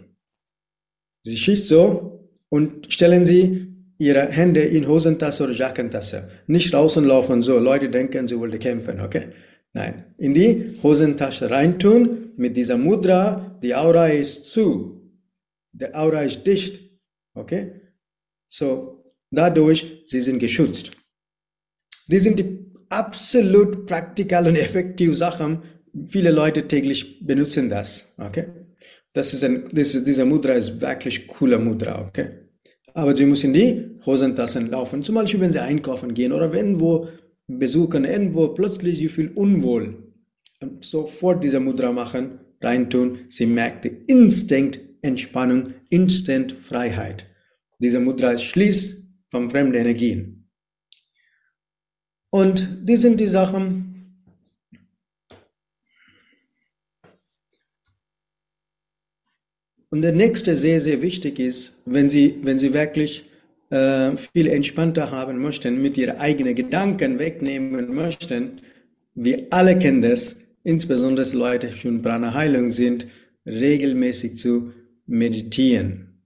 Sie 1.23 1.37
schießt 1.37 1.67
so 1.67 2.29
und 2.49 2.91
stellen 2.91 3.25
Sie 3.25 3.67
Ihre 3.97 4.27
Hände 4.27 4.61
in 4.61 4.87
Hosentasse 4.87 5.43
oder 5.43 5.53
Jackentasse. 5.53 6.29
Nicht 6.47 6.73
draußen 6.73 7.05
laufen 7.05 7.41
so. 7.41 7.59
Leute 7.59 7.89
denken, 7.89 8.27
Sie 8.27 8.37
wollen 8.37 8.59
kämpfen, 8.59 8.99
okay? 8.99 9.29
Nein, 9.73 10.13
in 10.17 10.33
die 10.33 10.77
Hosentasche 10.83 11.49
reintun 11.49 12.31
mit 12.37 12.55
dieser 12.55 12.77
Mudra. 12.77 13.57
Die 13.63 13.73
Aura 13.73 14.07
ist 14.07 14.49
zu. 14.51 15.01
Die 15.71 15.93
Aura 15.93 16.21
ist 16.21 16.45
dicht. 16.45 16.79
Okay? 17.33 17.81
So, 18.49 19.02
dadurch, 19.33 20.03
sie 20.05 20.21
sind 20.21 20.39
geschützt. 20.39 20.91
Die 22.07 22.19
sind 22.19 22.39
die 22.39 22.59
absolut 22.89 23.85
praktikal 23.85 24.47
und 24.47 24.55
effektive 24.55 25.15
Sachen. 25.15 25.63
Viele 26.07 26.31
Leute 26.31 26.67
täglich 26.67 27.25
benutzen 27.25 27.69
das. 27.69 28.13
Okay? 28.17 28.45
Das 29.13 29.33
ist 29.33 29.43
ein, 29.43 29.69
das, 29.71 29.91
diese 30.03 30.25
Mudra 30.25 30.53
ist 30.53 30.81
wirklich 30.81 31.27
cooler 31.27 31.59
Mudra. 31.59 32.07
Okay? 32.07 32.29
Aber 32.93 33.15
sie 33.15 33.25
müssen 33.25 33.53
die 33.53 33.99
Hosentassen 34.05 34.69
laufen. 34.69 35.03
Zum 35.03 35.15
Beispiel, 35.15 35.39
wenn 35.39 35.51
sie 35.51 35.61
einkaufen 35.61 36.13
gehen 36.13 36.31
oder 36.31 36.53
wenn 36.53 36.79
wo 36.79 37.07
besuchen 37.47 38.05
irgendwo 38.05 38.49
plötzlich 38.49 38.97
sie 38.97 39.09
fühlt 39.09 39.35
unwohl 39.35 40.03
sofort 40.81 41.43
diese 41.43 41.59
Mudra 41.59 41.91
machen, 41.91 42.39
reintun, 42.61 43.19
sie 43.29 43.45
merkt 43.45 43.85
die 43.85 43.89
Instinkt 44.07 44.79
Entspannung, 45.01 45.73
Instant 45.89 46.53
Freiheit. 46.53 47.25
Diese 47.79 47.99
Mudra 47.99 48.37
schließt 48.37 49.02
von 49.33 49.49
fremden 49.49 49.73
Energien. 49.73 50.47
Und 52.29 52.87
die 52.87 52.97
sind 52.97 53.19
die 53.19 53.27
Sachen, 53.27 53.89
und 59.89 60.03
der 60.03 60.11
nächste 60.11 60.55
sehr, 60.55 60.79
sehr 60.81 61.01
wichtig 61.01 61.39
ist, 61.39 61.81
wenn 61.85 62.11
Sie, 62.11 62.35
wenn 62.43 62.59
Sie 62.59 62.73
wirklich 62.73 63.29
äh, 63.71 64.15
viel 64.17 64.47
entspannter 64.47 65.09
haben 65.09 65.39
möchten, 65.39 65.81
mit 65.81 65.97
ihren 65.97 66.17
eigenen 66.17 66.53
Gedanken 66.53 67.17
wegnehmen 67.17 67.93
möchten. 67.93 68.61
Wir 69.15 69.47
alle 69.49 69.77
kennen 69.79 70.03
das, 70.03 70.35
insbesondere 70.63 71.27
Leute, 71.35 71.67
die 71.67 71.75
schon 71.75 72.03
Prana 72.03 72.35
Heilung 72.35 72.71
sind, 72.71 73.07
regelmäßig 73.47 74.37
zu 74.37 74.73
meditieren. 75.07 76.21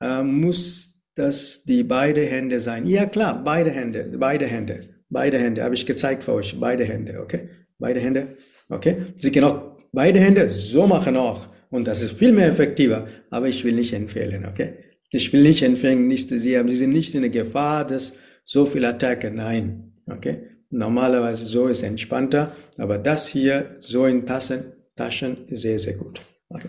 Äh, 0.00 0.22
muss 0.22 0.91
das 1.14 1.64
die 1.64 1.82
beide 1.84 2.22
Hände 2.22 2.60
sein? 2.60 2.86
Ja 2.86 3.06
klar, 3.06 3.42
beide 3.44 3.70
Hände, 3.70 4.10
beide 4.18 4.46
Hände, 4.46 4.80
beide 5.08 5.38
Hände, 5.38 5.62
habe 5.62 5.74
ich 5.74 5.86
gezeigt 5.86 6.24
für 6.24 6.32
euch, 6.32 6.58
beide 6.58 6.84
Hände, 6.84 7.20
okay? 7.20 7.48
Beide 7.78 8.00
Hände, 8.00 8.36
okay? 8.68 8.96
Sie 9.16 9.30
können 9.30 9.46
auch 9.46 9.76
beide 9.92 10.20
Hände 10.20 10.48
so 10.50 10.86
machen 10.86 11.16
auch 11.16 11.48
und 11.70 11.86
das 11.86 12.02
ist 12.02 12.12
viel 12.12 12.32
mehr 12.32 12.48
effektiver, 12.48 13.08
aber 13.30 13.48
ich 13.48 13.64
will 13.64 13.74
nicht 13.74 13.92
empfehlen, 13.92 14.46
okay? 14.46 14.74
Ich 15.10 15.32
will 15.32 15.42
nicht 15.42 15.62
empfängen, 15.62 16.08
nicht 16.08 16.30
sie 16.30 16.58
haben, 16.58 16.68
sie 16.68 16.76
sind 16.76 16.90
nicht 16.90 17.14
in 17.14 17.20
der 17.20 17.30
Gefahr, 17.30 17.86
dass 17.86 18.14
so 18.44 18.64
viel 18.64 18.84
Attacke, 18.84 19.30
nein. 19.30 19.92
Okay? 20.06 20.48
Normalerweise 20.70 21.44
so 21.44 21.66
ist 21.68 21.82
entspannter, 21.82 22.56
aber 22.78 22.98
das 22.98 23.28
hier 23.28 23.76
so 23.80 24.06
in 24.06 24.26
Tassen, 24.26 24.72
Taschen 24.96 25.36
sehr, 25.48 25.78
sehr 25.78 25.94
gut. 25.94 26.20
Okay. 26.48 26.68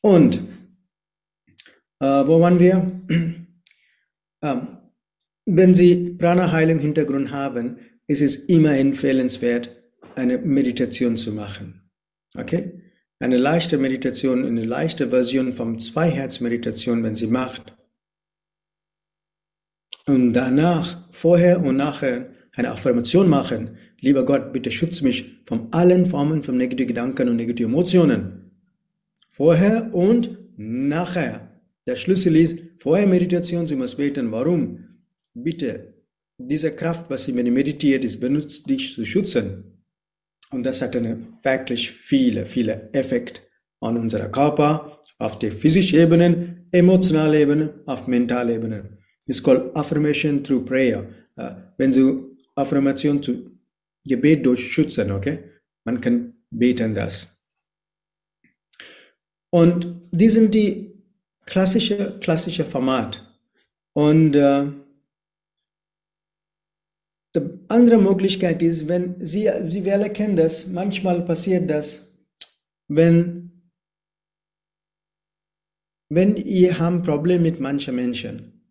Und 0.00 0.40
äh, 2.00 2.26
wo 2.26 2.40
waren 2.40 2.58
wir? 2.58 2.90
Wenn 5.46 5.74
Sie 5.74 6.14
Prana-Heilung 6.18 6.78
Hintergrund 6.78 7.30
haben, 7.30 7.78
ist 8.06 8.22
es 8.22 8.36
immer 8.36 8.76
empfehlenswert, 8.76 9.70
eine 10.16 10.38
Meditation 10.38 11.16
zu 11.16 11.32
machen. 11.32 11.82
Okay? 12.36 12.82
eine 13.22 13.36
leichte 13.36 13.78
Meditation, 13.78 14.44
eine 14.44 14.64
leichte 14.64 15.10
Version 15.10 15.52
vom 15.52 15.78
Zweiherz-Meditation, 15.78 17.04
wenn 17.04 17.14
sie 17.14 17.28
macht. 17.28 17.72
Und 20.06 20.32
danach, 20.32 21.08
vorher 21.12 21.64
und 21.64 21.76
nachher, 21.76 22.30
eine 22.54 22.72
Affirmation 22.72 23.28
machen. 23.28 23.76
Lieber 24.00 24.24
Gott, 24.24 24.52
bitte 24.52 24.72
schütz 24.72 25.02
mich 25.02 25.40
von 25.44 25.68
allen 25.70 26.04
Formen 26.04 26.42
von 26.42 26.56
negativen 26.56 26.88
Gedanken 26.88 27.28
und 27.28 27.36
negativen 27.36 27.72
Emotionen. 27.72 28.50
Vorher 29.30 29.94
und 29.94 30.36
nachher. 30.56 31.51
Der 31.86 31.96
Schlüssel 31.96 32.36
ist, 32.36 32.58
vorher 32.78 33.06
Meditation, 33.06 33.66
Sie 33.66 33.76
muss 33.76 33.96
beten. 33.96 34.30
Warum? 34.30 35.00
Bitte, 35.34 35.94
diese 36.38 36.74
Kraft, 36.74 37.10
was 37.10 37.24
Sie 37.24 37.32
meditiert, 37.32 38.04
ist 38.04 38.20
benutzt, 38.20 38.68
dich 38.68 38.94
zu 38.94 39.04
schützen. 39.04 39.82
Und 40.50 40.64
das 40.64 40.82
hat 40.82 40.94
eine 40.94 41.18
wirklich 41.42 41.90
viele, 41.90 42.46
viele 42.46 42.90
Effekte 42.92 43.40
an 43.80 43.96
unserer 43.96 44.28
Körper, 44.28 45.00
auf 45.18 45.38
der 45.38 45.52
physischen 45.52 45.98
Ebene, 45.98 46.66
emotionalen 46.72 47.40
Ebene, 47.40 47.82
auf 47.86 48.06
mentaler 48.06 48.54
Ebene. 48.54 48.98
It's 49.26 49.42
called 49.42 49.74
affirmation 49.76 50.42
through 50.42 50.64
prayer. 50.64 51.08
Uh, 51.36 51.52
wenn 51.78 51.92
du 51.92 52.36
Affirmation 52.54 53.22
zu 53.22 53.50
Gebet 54.04 54.44
durch 54.44 54.72
schützen, 54.72 55.10
okay? 55.10 55.38
Man 55.84 56.00
kann 56.00 56.34
beten 56.50 56.94
das. 56.94 57.46
Und 59.50 60.08
die 60.10 60.28
sind 60.28 60.54
die 60.54 60.91
klassische, 61.46 62.18
klassische 62.20 62.64
Format. 62.64 63.20
Und 63.94 64.36
uh, 64.36 64.72
die 67.34 67.40
andere 67.68 67.98
Möglichkeit 67.98 68.62
ist, 68.62 68.88
wenn 68.88 69.14
Sie, 69.24 69.50
Sie 69.68 69.90
alle 69.90 70.10
kennen 70.10 70.36
das, 70.36 70.66
manchmal 70.66 71.22
passiert 71.22 71.68
das, 71.70 72.12
wenn, 72.88 73.62
wenn 76.10 76.36
ihr 76.36 76.78
habt 76.78 77.04
Probleme 77.04 77.42
mit 77.42 77.60
manchen 77.60 77.94
Menschen 77.94 78.62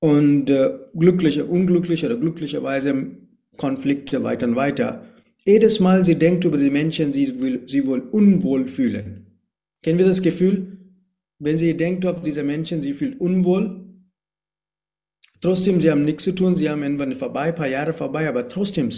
und 0.00 0.48
äh, 0.48 0.78
glückliche, 0.94 1.44
unglückliche 1.44 2.06
oder 2.06 2.16
glücklicherweise 2.16 3.16
Konflikte 3.56 4.22
weiter 4.22 4.46
und 4.46 4.56
weiter. 4.56 5.04
Jedes 5.44 5.80
Mal 5.80 6.04
sie 6.04 6.16
denkt 6.16 6.44
über 6.44 6.56
die 6.56 6.70
Menschen, 6.70 7.12
sie 7.12 7.40
will, 7.40 7.62
sie 7.66 7.86
wohl 7.86 8.00
unwohl 8.00 8.68
fühlen. 8.68 9.26
Kennen 9.82 9.98
wir 9.98 10.06
das 10.06 10.22
Gefühl? 10.22 10.79
Wenn 11.40 11.58
sie 11.58 11.76
denkt 11.76 12.06
auf 12.06 12.22
diese 12.22 12.44
Menschen, 12.44 12.80
sie 12.82 12.92
fühlt 12.92 13.20
unwohl, 13.20 13.90
Trotzdem, 15.40 15.80
sie 15.80 15.90
haben 15.90 16.04
nichts 16.04 16.24
zu 16.24 16.32
tun, 16.32 16.56
sie 16.56 16.68
haben 16.68 16.82
irgendwann 16.82 17.14
vorbei, 17.14 17.44
ein 17.44 17.54
paar 17.54 17.68
Jahre 17.68 17.92
vorbei, 17.92 18.28
aber 18.28 18.48
trotzdem, 18.48 18.90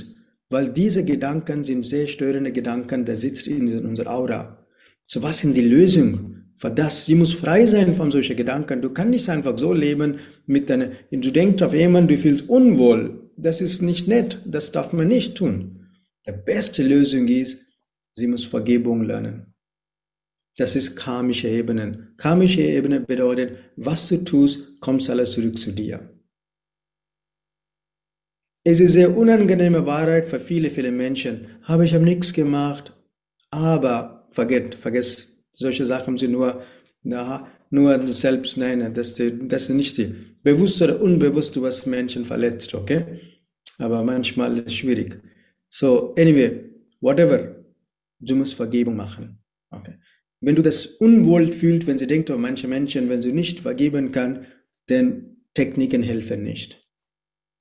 weil 0.51 0.69
diese 0.69 1.05
Gedanken 1.05 1.63
sind 1.63 1.87
sehr 1.87 2.09
störende 2.09 2.53
Gedanken, 2.53 3.05
der 3.05 3.17
sitzt 3.17 3.47
in 3.47 3.87
unserer 3.87 4.13
Aura. 4.13 4.67
So, 5.07 5.23
was 5.23 5.39
sind 5.39 5.57
die 5.57 5.63
Lösungen 5.63 6.55
für 6.59 6.71
das? 6.71 7.07
Sie 7.07 7.15
muss 7.15 7.33
frei 7.33 7.67
sein 7.67 7.95
von 7.95 8.11
solchen 8.11 8.37
Gedanken. 8.37 8.83
Du 8.83 8.91
kannst 8.91 9.11
nicht 9.11 9.29
einfach 9.29 9.57
so 9.57 9.73
leben 9.73 10.19
mit 10.47 10.69
deiner, 10.69 10.91
du 11.11 11.31
denkst 11.31 11.63
auf 11.63 11.75
jemanden, 11.75 12.09
du 12.09 12.19
fühlst 12.19 12.49
unwohl. 12.49 13.31
Das 13.37 13.61
ist 13.61 13.81
nicht 13.81 14.09
nett. 14.09 14.41
Das 14.45 14.73
darf 14.73 14.93
man 14.93 15.09
nicht 15.09 15.37
tun. 15.37 15.87
Die 16.27 16.33
beste 16.33 16.83
Lösung 16.83 17.29
ist, 17.29 17.67
sie 18.15 18.27
muss 18.27 18.45
Vergebung 18.45 19.05
lernen. 19.05 19.52
Das 20.57 20.77
ist 20.77 20.97
karmische 20.97 21.49
Ebenen. 21.49 22.15
Karmische 22.19 22.61
Ebene 22.63 23.01
bedeutet, 23.01 23.57
was 23.77 24.09
du 24.09 24.19
tust, 24.19 24.81
kommt 24.81 25.09
alles 25.09 25.33
zurück 25.33 25.59
zu 25.59 25.73
dir. 25.73 26.11
Es 28.65 28.79
ist 28.79 28.97
eine 28.97 29.11
unangenehme 29.11 29.87
Wahrheit 29.87 30.29
für 30.29 30.39
viele, 30.39 30.71
viele 30.71 30.93
Menschen. 30.93 31.47
Aber 31.65 31.85
ich 31.85 31.95
habe 31.95 32.05
nichts 32.05 32.33
gemacht. 32.33 32.93
Aber 33.51 34.29
vergesst, 34.31 34.77
vergesst, 34.77 35.29
solche 35.53 35.87
Sachen 35.87 36.17
sind 36.17 36.33
nur, 36.33 36.63
na, 37.03 37.49
nur 37.71 38.07
selbst 38.09 38.57
nennen. 38.57 38.93
Das, 38.95 39.15
das 39.15 39.63
ist 39.63 39.71
nicht 39.71 39.99
die. 39.99 40.15
Bewusst 40.43 40.81
oder 40.83 41.01
unbewusst, 41.01 41.57
du 41.57 41.67
hast 41.67 41.87
Menschen 41.87 42.25
verletzt, 42.25 42.75
okay? 42.75 43.21
Aber 43.79 44.05
manchmal 44.05 44.59
ist 44.59 44.67
es 44.67 44.75
schwierig. 44.75 45.21
So, 45.69 46.15
anyway, 46.17 46.71
whatever, 47.01 47.57
du 48.21 48.37
musst 48.37 48.55
Vergebung 48.55 48.97
machen. 48.97 49.39
Okay. 49.71 49.95
Wenn 50.43 50.57
du 50.57 50.63
das 50.63 50.87
unwohl 50.87 51.47
fühlst, 51.47 51.87
wenn 51.87 51.99
sie 51.99 52.09
denkt, 52.09 52.29
oh, 52.29 52.37
manche 52.37 52.67
Menschen, 52.67 53.09
wenn 53.09 53.23
sie 53.23 53.33
nicht 53.33 53.61
vergeben 53.61 54.11
kann, 54.11 54.47
dann 54.87 55.37
Techniken 55.55 56.03
helfen 56.03 56.43
nicht. 56.43 56.85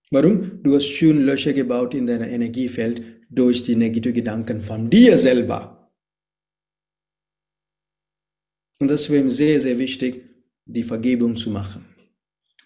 Warum? 0.09 0.63
Du 0.63 0.73
hast 0.73 0.87
schön 0.87 1.21
Löcher 1.21 1.53
gebaut 1.53 1.93
in 1.93 2.07
deinem 2.07 2.29
Energiefeld 2.29 3.03
durch 3.29 3.63
die 3.63 3.75
negativen 3.75 4.15
Gedanken 4.15 4.61
von 4.61 4.89
dir 4.89 5.17
selber. 5.17 5.91
Und 8.79 8.89
deswegen 8.89 9.29
sehr, 9.29 9.61
sehr 9.61 9.77
wichtig, 9.77 10.25
die 10.65 10.83
Vergebung 10.83 11.37
zu 11.37 11.51
machen. 11.51 11.85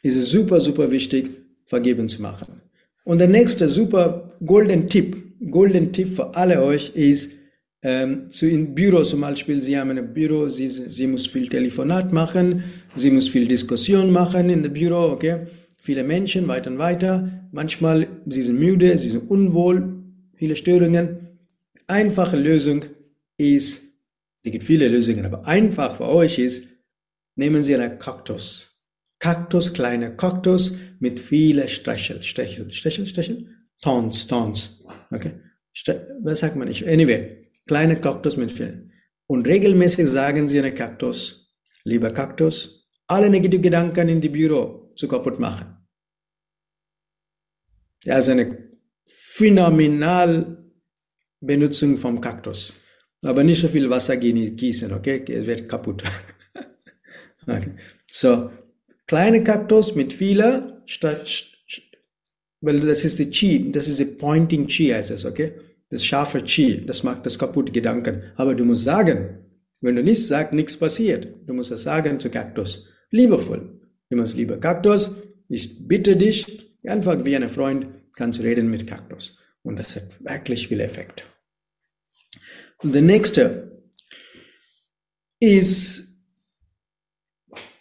Es 0.01 0.15
ist 0.15 0.29
super, 0.29 0.61
super 0.61 0.89
wichtig, 0.91 1.29
Vergebung 1.65 2.07
zu 2.07 2.21
machen. 2.21 2.61
Und 3.03 3.19
der 3.19 3.27
nächste 3.27 3.67
super 3.67 4.31
golden 4.45 4.87
Tipp, 4.87 5.17
golden 5.51 5.91
Tipp 5.91 6.07
für 6.07 6.33
alle 6.35 6.63
euch 6.63 6.95
ist, 6.95 7.31
ähm, 7.85 8.23
so 8.31 8.45
im 8.45 8.73
Büro 8.73 9.03
zum 9.03 9.21
Beispiel, 9.21 9.61
Sie 9.61 9.77
haben 9.77 9.91
ein 9.91 10.13
Büro, 10.13 10.49
Sie, 10.49 10.67
Sie 10.67 11.07
muss 11.07 11.27
viel 11.27 11.47
Telefonat 11.47 12.11
machen, 12.11 12.63
Sie 12.95 13.11
muss 13.11 13.29
viel 13.29 13.47
Diskussion 13.47 14.11
machen 14.11 14.49
in 14.49 14.63
dem 14.63 14.73
Büro, 14.73 15.11
okay? 15.11 15.47
viele 15.85 16.03
Menschen 16.03 16.47
weiter 16.47 16.71
und 16.71 16.79
weiter. 16.79 17.29
Manchmal 17.51 18.07
sie 18.25 18.41
sind 18.41 18.59
müde, 18.59 18.97
sie 18.97 19.09
sind 19.09 19.29
unwohl, 19.29 20.03
viele 20.33 20.55
Störungen. 20.55 21.37
Einfache 21.87 22.37
Lösung 22.37 22.85
ist, 23.37 23.83
es 24.43 24.51
gibt 24.51 24.63
viele 24.63 24.87
Lösungen, 24.87 25.25
aber 25.25 25.45
einfach 25.45 25.97
für 25.97 26.07
euch 26.07 26.39
ist, 26.39 26.67
nehmen 27.35 27.63
Sie 27.63 27.75
einen 27.75 27.99
Kaktus. 27.99 28.83
Kaktus, 29.19 29.73
kleiner 29.73 30.09
Kaktus 30.09 30.75
mit 30.99 31.19
vielen 31.19 31.67
Stechel, 31.67 32.21
Stechel, 32.23 32.71
Stechel, 32.71 33.05
Stechel, 33.05 33.47
Tons, 33.81 34.27
Tons. 34.27 34.83
Okay? 35.11 35.33
Was 36.21 36.39
sagt 36.39 36.55
man 36.55 36.67
nicht? 36.67 36.87
Anyway, 36.87 37.44
kleiner 37.67 37.95
Kaktus 37.95 38.37
mit 38.37 38.51
vielen. 38.51 38.91
Und 39.27 39.47
regelmäßig 39.47 40.07
sagen 40.07 40.49
Sie 40.49 40.59
einen 40.59 40.75
Kaktus, 40.75 41.55
lieber 41.83 42.09
Kaktus, 42.11 42.87
alle 43.07 43.29
negative 43.29 43.61
Gedanken 43.61 44.09
in 44.09 44.21
die 44.21 44.29
Büro 44.29 44.93
zu 44.95 45.07
kaputt 45.07 45.39
machen. 45.39 45.77
Ja, 48.03 48.19
ist 48.19 48.29
eine 48.29 48.69
phänomenal 49.05 50.71
Benutzung 51.41 51.97
vom 51.97 52.21
Kaktus. 52.21 52.75
Aber 53.23 53.43
nicht 53.43 53.61
so 53.61 53.67
viel 53.67 53.89
Wasser 53.89 54.17
gießen, 54.17 54.93
okay? 54.93 55.23
Es 55.27 55.47
wird 55.47 55.67
kaputt. 55.67 56.03
okay. 57.47 57.71
So, 58.11 58.51
kleine 59.07 59.43
Kaktus 59.43 59.95
mit 59.95 60.13
vieler, 60.13 60.83
weil 62.61 62.79
das 62.79 63.05
ist 63.05 63.19
die 63.19 63.29
Chi, 63.31 63.71
das 63.71 63.87
ist 63.87 63.99
die 63.99 64.05
Pointing 64.05 64.67
Chi 64.67 64.89
heißt 64.89 65.11
es, 65.11 65.25
okay? 65.25 65.53
Das 65.95 66.05
scharfe 66.05 66.43
Chi, 66.43 66.85
das 66.85 67.03
macht 67.03 67.25
das 67.25 67.39
kaputte 67.39 67.71
Gedanken. 67.71 68.23
Aber 68.35 68.53
du 68.53 68.65
musst 68.65 68.83
sagen, 68.83 69.39
wenn 69.81 69.95
du 69.95 70.03
nichts 70.03 70.27
sagst, 70.27 70.53
nichts 70.53 70.77
passiert. 70.77 71.27
Du 71.47 71.53
musst 71.53 71.71
es 71.71 71.83
sagen 71.83 72.19
zu 72.19 72.29
Kaktus. 72.29 72.89
Liebevoll. 73.11 73.79
Du 74.09 74.17
musst 74.17 74.35
lieber 74.35 74.57
Kaktus, 74.57 75.11
ich 75.47 75.87
bitte 75.87 76.15
dich, 76.15 76.65
Einfach 76.87 77.23
wie 77.25 77.35
ein 77.35 77.49
Freund 77.49 77.87
kannst 78.15 78.39
du 78.39 78.43
reden 78.43 78.69
mit 78.69 78.87
Kaktus. 78.87 79.39
Und 79.63 79.77
das 79.77 79.95
hat 79.95 80.23
wirklich 80.23 80.67
viel 80.67 80.79
Effekt. 80.79 81.23
Und 82.79 82.93
der 82.93 83.01
nächste 83.01 83.81
ist 85.39 86.03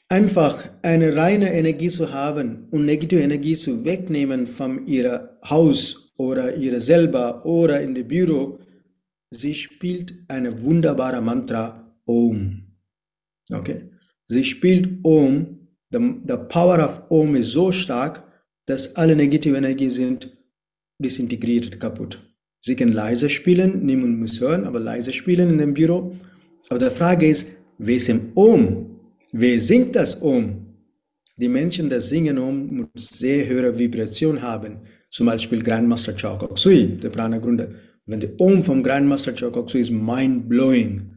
einfach 0.08 0.68
eine 0.82 1.16
reine 1.16 1.52
Energie 1.52 1.88
zu 1.88 2.12
haben 2.12 2.68
und 2.70 2.86
negative 2.86 3.20
Energie 3.20 3.56
zu 3.56 3.84
wegnehmen 3.84 4.46
von 4.46 4.86
ihrer 4.86 5.38
Haus 5.44 6.03
oder 6.16 6.54
ihrer 6.56 6.80
selber 6.80 7.44
oder 7.44 7.80
in 7.80 7.94
dem 7.94 8.08
Büro. 8.08 8.58
Sie 9.30 9.54
spielt 9.54 10.14
eine 10.28 10.62
wunderbare 10.62 11.20
Mantra 11.20 11.92
Om. 12.06 12.62
Okay? 13.52 13.90
Sie 14.28 14.44
spielt 14.44 15.04
Om. 15.04 15.60
The, 15.90 15.98
the 16.26 16.36
power 16.48 16.84
of 16.84 17.02
Om 17.08 17.36
ist 17.36 17.52
so 17.52 17.70
stark, 17.70 18.24
dass 18.66 18.96
alle 18.96 19.14
negative 19.14 19.56
Energie 19.56 19.90
sind 19.90 20.36
disintegriert, 20.98 21.78
kaputt. 21.80 22.18
Sie 22.60 22.76
können 22.76 22.92
leise 22.92 23.28
spielen, 23.28 23.84
niemand 23.84 24.18
muss 24.18 24.40
hören, 24.40 24.64
aber 24.64 24.80
leise 24.80 25.12
spielen 25.12 25.50
in 25.50 25.58
dem 25.58 25.74
Büro. 25.74 26.16
Aber 26.70 26.78
die 26.78 26.94
Frage 26.94 27.28
ist, 27.28 27.48
wer 27.78 27.96
ist 27.96 28.08
im 28.08 28.32
Om? 28.34 29.00
Wer 29.32 29.60
singt 29.60 29.94
das 29.94 30.20
Om? 30.22 30.66
Die 31.36 31.48
Menschen, 31.48 31.90
die 31.90 32.00
singen 32.00 32.38
Om, 32.38 32.68
müssen 32.70 33.14
sehr 33.14 33.44
hohe 33.48 33.78
Vibration 33.78 34.40
haben. 34.40 34.78
Zum 35.14 35.26
Beispiel 35.26 35.62
Grandmaster 35.62 36.12
Chokok 36.12 36.58
Sui, 36.58 36.98
der 37.00 37.08
Prana 37.08 37.38
Gründer. 37.38 37.68
Wenn 38.04 38.18
der 38.18 38.32
Om 38.40 38.64
vom 38.64 38.82
Grandmaster 38.82 39.32
Chokok 39.32 39.70
Sui 39.70 39.80
ist 39.80 39.92
mind-blowing, 39.92 41.08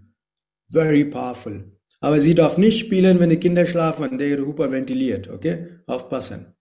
very 0.71 1.03
powerful. 1.03 1.63
Aber 1.99 2.19
sie 2.19 2.35
darf 2.35 2.59
nicht 2.59 2.77
spielen, 2.77 3.19
wenn 3.19 3.31
die 3.31 3.37
Kinder 3.37 3.65
schlafen, 3.65 4.19
der 4.19 4.37
hyperventiliert, 4.37 5.29
okay? 5.29 5.79
Aufpassen. 5.87 6.53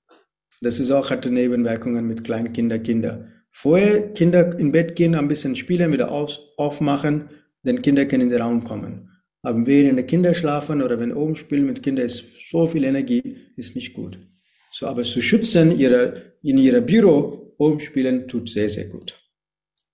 Das 0.63 0.81
ist 0.81 0.91
auch, 0.91 1.11
hatte 1.11 1.31
Nebenwirkungen 1.31 2.07
mit 2.07 2.25
Kleinkinder, 2.25 2.79
Kinder. 2.79 3.29
Vorher 3.51 4.15
Kinder 4.15 4.59
in 4.59 4.73
Bett 4.73 4.97
gehen, 4.97 5.15
ein 5.15 5.29
bisschen 5.29 5.57
spielen, 5.57 5.93
wieder 5.93 6.11
auf, 6.11 6.39
aufmachen, 6.57 7.29
denn 7.65 7.83
Kinder 7.83 8.07
können 8.07 8.23
in 8.23 8.31
den 8.31 8.41
Raum 8.41 8.65
kommen. 8.65 9.11
Aber 9.43 9.67
während 9.67 9.99
die 9.99 10.05
Kinder 10.05 10.33
schlafen 10.33 10.81
oder 10.81 10.99
wenn 10.99 11.13
oben 11.13 11.37
spielen 11.37 11.67
mit 11.67 11.83
Kindern 11.83 12.07
ist 12.07 12.25
so 12.51 12.67
viel 12.67 12.85
Energie, 12.85 13.37
ist 13.57 13.77
nicht 13.77 13.93
gut. 13.93 14.19
So, 14.79 14.87
aber 14.87 15.05
zu 15.05 15.23
schützen, 15.23 15.79
ihre, 15.79 16.35
in 16.43 16.59
ihrem 16.59 16.85
Büro 16.85 17.55
oben 17.57 17.81
spielen, 17.81 18.29
tut 18.29 18.51
sehr, 18.51 18.69
sehr 18.69 18.85
gut. 18.85 19.19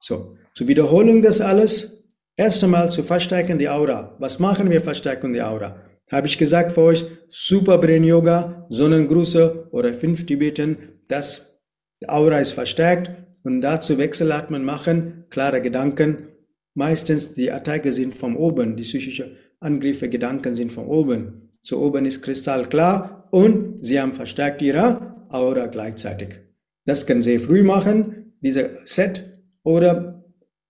So, 0.01 0.37
zur 0.57 0.67
Wiederholung 0.67 1.23
das 1.23 1.41
alles. 1.41 2.05
Erst 2.37 2.65
einmal 2.65 2.91
zu 2.91 3.05
verstärken 3.05 3.59
die 3.61 3.69
Aura. 3.69 4.17
Was 4.19 4.41
machen 4.41 4.69
wir 4.73 4.81
verstärken 4.81 5.35
die 5.35 5.41
Aura? 5.41 5.81
habe 6.11 6.27
ich 6.27 6.37
gesagt 6.37 6.73
für 6.73 6.83
euch, 6.83 7.07
Super 7.31 7.79
Brain 7.79 8.03
Yoga, 8.03 8.67
Sonnengrüße 8.71 9.69
oder 9.71 9.95
fünf 9.95 10.27
Tibeten, 10.27 11.01
das 11.09 11.63
Aura 12.09 12.41
ist 12.41 12.53
verstärkt 12.53 13.11
und 13.45 13.61
dazu 13.61 13.99
Wechselatmen 13.99 14.65
machen, 14.65 15.27
klare 15.31 15.63
Gedanken. 15.63 16.29
Meistens 16.75 17.35
die 17.35 17.53
Attacke 17.53 17.93
sind 17.93 18.15
von 18.15 18.37
oben, 18.37 18.77
die 18.77 18.83
psychische 18.83 19.37
Angriffe, 19.61 20.09
Gedanken 20.09 20.57
sind 20.57 20.73
von 20.73 20.87
oben. 20.87 21.53
So 21.63 21.81
oben 21.81 22.05
ist 22.05 22.21
kristallklar 22.21 23.22
und 23.33 23.85
sie 23.85 23.99
haben 23.99 24.13
verstärkt 24.13 24.61
ihre 24.63 25.27
Aura 25.31 25.67
gleichzeitig. 25.67 26.41
Das 26.85 27.07
können 27.07 27.23
Sie 27.23 27.39
früh 27.39 27.63
machen, 27.63 28.35
dieser 28.41 28.75
Set, 28.87 29.25
oder 29.63 30.25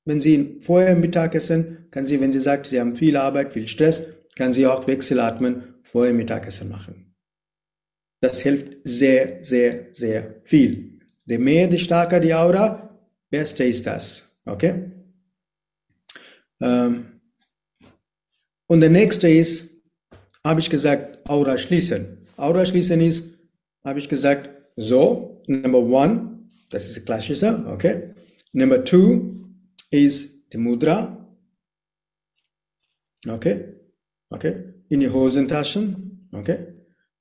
wenn 0.05 0.20
Sie 0.20 0.59
vorher 0.61 0.94
Mittagessen, 0.94 1.88
können 1.90 2.07
Sie, 2.07 2.20
wenn 2.20 2.33
Sie 2.33 2.40
sagt, 2.40 2.66
Sie 2.66 2.79
haben 2.79 2.94
viel 2.94 3.16
Arbeit, 3.16 3.53
viel 3.53 3.66
Stress, 3.66 4.03
kann 4.37 4.55
sie 4.55 4.66
auch 4.66 4.87
Wechselatmen 4.87 5.75
vor 5.83 6.07
dem 6.07 6.16
Mittagessen 6.16 6.68
machen. 6.68 7.14
Das 8.20 8.40
hilft 8.40 8.79
sehr, 8.85 9.44
sehr, 9.44 9.88
sehr 9.92 10.40
viel. 10.44 11.01
Je 11.27 11.38
mehr, 11.38 11.66
die 11.66 11.79
stärker 11.79 12.20
die 12.20 12.35
Aura, 12.35 12.98
beste 13.31 13.64
ist 13.64 13.87
das. 13.87 14.40
Okay? 14.44 14.90
Ähm, 16.61 17.20
und 18.66 18.81
der 18.81 18.90
nächste 18.90 19.29
ist, 19.29 19.68
habe 20.44 20.61
ich 20.61 20.70
gesagt, 20.70 21.29
Aura 21.29 21.59
schließen. 21.59 22.22
Aura 22.37 22.64
schließen 22.64 23.01
ist, 23.01 23.25
habe 23.85 23.99
ich 23.99 24.09
gesagt, 24.09 24.51
so, 24.77 25.42
number 25.47 25.79
one, 25.81 26.49
das 26.71 26.87
ist 26.87 26.97
der 26.97 27.05
klassische, 27.05 27.64
okay? 27.68 28.14
Number 28.53 28.85
two 28.85 29.47
ist 29.90 30.53
die 30.53 30.59
Mudra. 30.59 31.18
Okay? 33.29 33.75
Okay? 34.31 34.75
In 34.88 35.01
die 35.01 35.11
Hosentaschen. 35.11 36.29
Okay? 36.33 36.75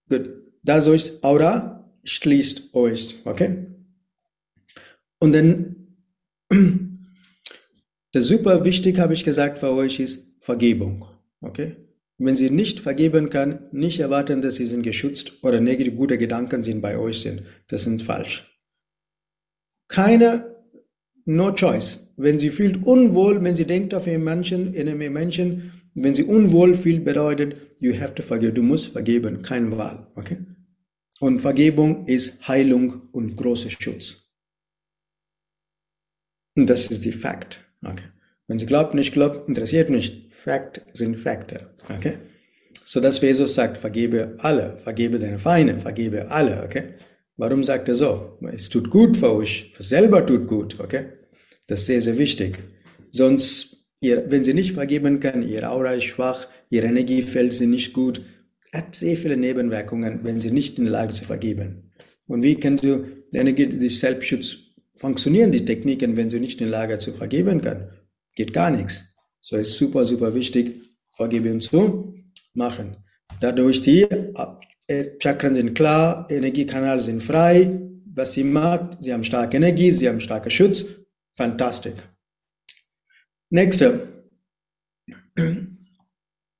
Gut. 0.10 0.30
Das 0.64 0.88
ist 0.88 1.24
Aura 1.24 1.90
schließt 2.04 2.74
euch. 2.74 3.20
Okay? 3.26 3.68
Und 5.20 5.34
dann, 5.34 5.98
das 8.12 8.26
super 8.26 8.64
wichtig, 8.66 9.00
habe 9.00 9.14
ich 9.14 9.24
gesagt, 9.24 9.60
für 9.60 9.72
euch 9.72 10.00
ist 10.00 10.26
Vergebung. 10.40 11.06
Okay? 11.42 11.76
Wenn 12.24 12.36
sie 12.36 12.52
nicht 12.52 12.82
vergeben 12.82 13.32
kann, 13.32 13.68
nicht 13.72 14.00
erwarten, 14.00 14.44
dass 14.44 14.56
sie 14.56 14.68
sind 14.68 14.84
geschützt 14.84 15.44
oder 15.44 15.60
negative 15.60 15.96
gute 15.96 16.20
Gedanken 16.20 16.64
sind 16.64 16.80
bei 16.80 16.98
euch 16.98 17.22
sind. 17.22 17.42
Das 17.68 17.84
sind 17.84 18.04
falsch. 18.04 18.48
keine, 19.88 20.56
no 21.26 21.52
choice. 21.52 22.14
Wenn 22.18 22.38
sie 22.38 22.52
fühlt 22.52 22.86
unwohl, 22.86 23.44
wenn 23.44 23.56
sie 23.56 23.66
denkt 23.66 23.94
auf 23.96 24.08
einen 24.08 24.24
Menschen, 24.24 24.74
in 24.76 24.88
einem 24.88 25.14
Menschen, 25.14 25.72
wenn 25.96 26.14
sie 26.14 26.24
unwohl 26.24 26.76
fühlt, 26.76 27.04
bedeutet, 27.04 27.56
you 27.80 28.00
have 28.00 28.14
to 28.14 28.22
forgive. 28.22 28.54
Du 28.54 28.62
musst 28.62 28.88
vergeben, 28.88 29.42
keine 29.42 29.76
Wahl. 29.78 30.08
Okay? 30.16 30.38
Und 31.20 31.42
Vergebung 31.42 32.08
ist 32.08 32.48
Heilung 32.48 33.10
und 33.12 33.36
großer 33.36 33.72
Schutz. 33.72 34.32
Und 36.56 36.70
das 36.70 36.86
ist 36.86 37.04
die 37.04 37.12
Fakt. 37.12 37.66
Okay? 37.84 38.10
Wenn 38.52 38.60
sie 38.60 38.66
glaubt, 38.66 38.94
nicht 38.94 39.14
glaubt, 39.14 39.48
interessiert 39.48 39.90
mich. 39.90 40.28
Fakt 40.30 40.82
sind 40.92 41.18
Fakte. 41.18 41.70
Okay? 41.88 42.16
So 42.84 43.00
dass 43.00 43.22
Jesus 43.22 43.56
sagt, 43.56 43.78
vergebe 43.78 44.36
alle, 44.40 44.76
vergebe 44.76 45.20
deine 45.20 45.40
Feinde, 45.40 45.80
vergebe 45.80 46.30
alle. 46.30 46.62
Okay? 46.66 46.96
Warum 47.38 47.64
sagt 47.64 47.88
er 47.88 47.96
so? 47.96 48.38
Es 48.52 48.68
tut 48.68 48.90
gut 48.90 49.16
für 49.16 49.34
euch, 49.34 49.72
für 49.74 49.84
selber 49.84 50.26
tut 50.26 50.48
gut. 50.48 50.82
Okay? 50.82 51.14
Das 51.68 51.80
ist 51.80 51.86
sehr, 51.86 52.02
sehr 52.02 52.18
wichtig. 52.18 52.58
Sonst, 53.12 53.88
ihr, 54.02 54.30
wenn 54.30 54.44
sie 54.44 54.54
nicht 54.54 54.74
vergeben 54.74 55.22
kann, 55.22 55.48
ihre 55.48 55.70
Aura 55.70 55.94
ist 55.94 56.04
schwach, 56.04 56.46
ihr 56.70 56.84
Energiefeld 56.84 57.54
sind 57.54 57.70
nicht 57.70 57.94
gut, 57.94 58.22
hat 58.74 58.98
sehr 58.98 59.16
viele 59.16 59.38
Nebenwirkungen, 59.38 60.26
wenn 60.26 60.42
sie 60.42 60.52
nicht 60.52 60.78
in 60.78 60.84
der 60.84 60.92
Lage 60.92 61.14
zu 61.14 61.24
vergeben. 61.24 61.94
Und 62.28 62.44
wie 62.44 62.56
kannst 62.56 62.84
du 62.84 63.06
Energie, 63.34 63.68
die 63.68 63.88
Selbstschutz 63.88 64.58
funktionieren, 64.94 65.54
die 65.54 65.64
Techniken, 65.64 66.18
wenn 66.18 66.28
du 66.28 66.38
nicht 66.38 66.60
in 66.60 66.70
der 66.70 66.80
Lage 66.80 66.98
zu 66.98 67.14
vergeben 67.14 67.62
kann? 67.62 67.88
Geht 68.36 68.54
gar 68.54 68.72
nichts. 68.72 69.04
So 69.42 69.58
ist 69.58 69.74
super, 69.74 70.06
super 70.06 70.34
wichtig, 70.34 70.82
Vergebung 71.16 71.62
zu 71.62 72.16
machen. 72.54 72.98
Dadurch 73.40 73.82
die 73.82 74.04
äh, 74.04 75.06
Chakren 75.20 75.56
sind 75.56 75.74
klar, 75.74 76.28
Energiekanäle 76.30 77.02
sind 77.02 77.24
frei, 77.24 77.80
was 78.06 78.34
sie 78.34 78.44
macht, 78.44 79.04
sie 79.04 79.14
haben 79.14 79.24
starke 79.24 79.58
Energie, 79.58 79.92
sie 79.92 80.08
haben 80.08 80.20
starken 80.20 80.52
Schutz, 80.52 80.86
fantastisch. 81.36 81.94
Nächste 83.50 84.08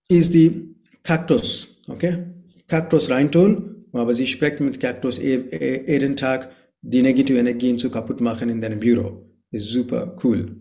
ist 0.10 0.34
die 0.34 0.76
Kaktus. 1.04 1.68
Okay? 1.88 2.26
Kaktus 2.68 3.10
reintun, 3.10 3.86
aber 3.94 4.14
sie 4.14 4.28
spricht 4.28 4.60
mit 4.60 4.80
Kaktus 4.80 5.18
jeden 5.18 6.16
Tag 6.16 6.52
die 6.82 7.02
negative 7.02 7.40
Energien 7.40 7.78
zu 7.78 7.90
kaputt 7.90 8.22
machen 8.22 8.50
in 8.50 8.62
deinem 8.62 8.80
Büro. 8.80 9.30
Ist 9.52 9.68
super 9.68 10.16
cool. 10.24 10.61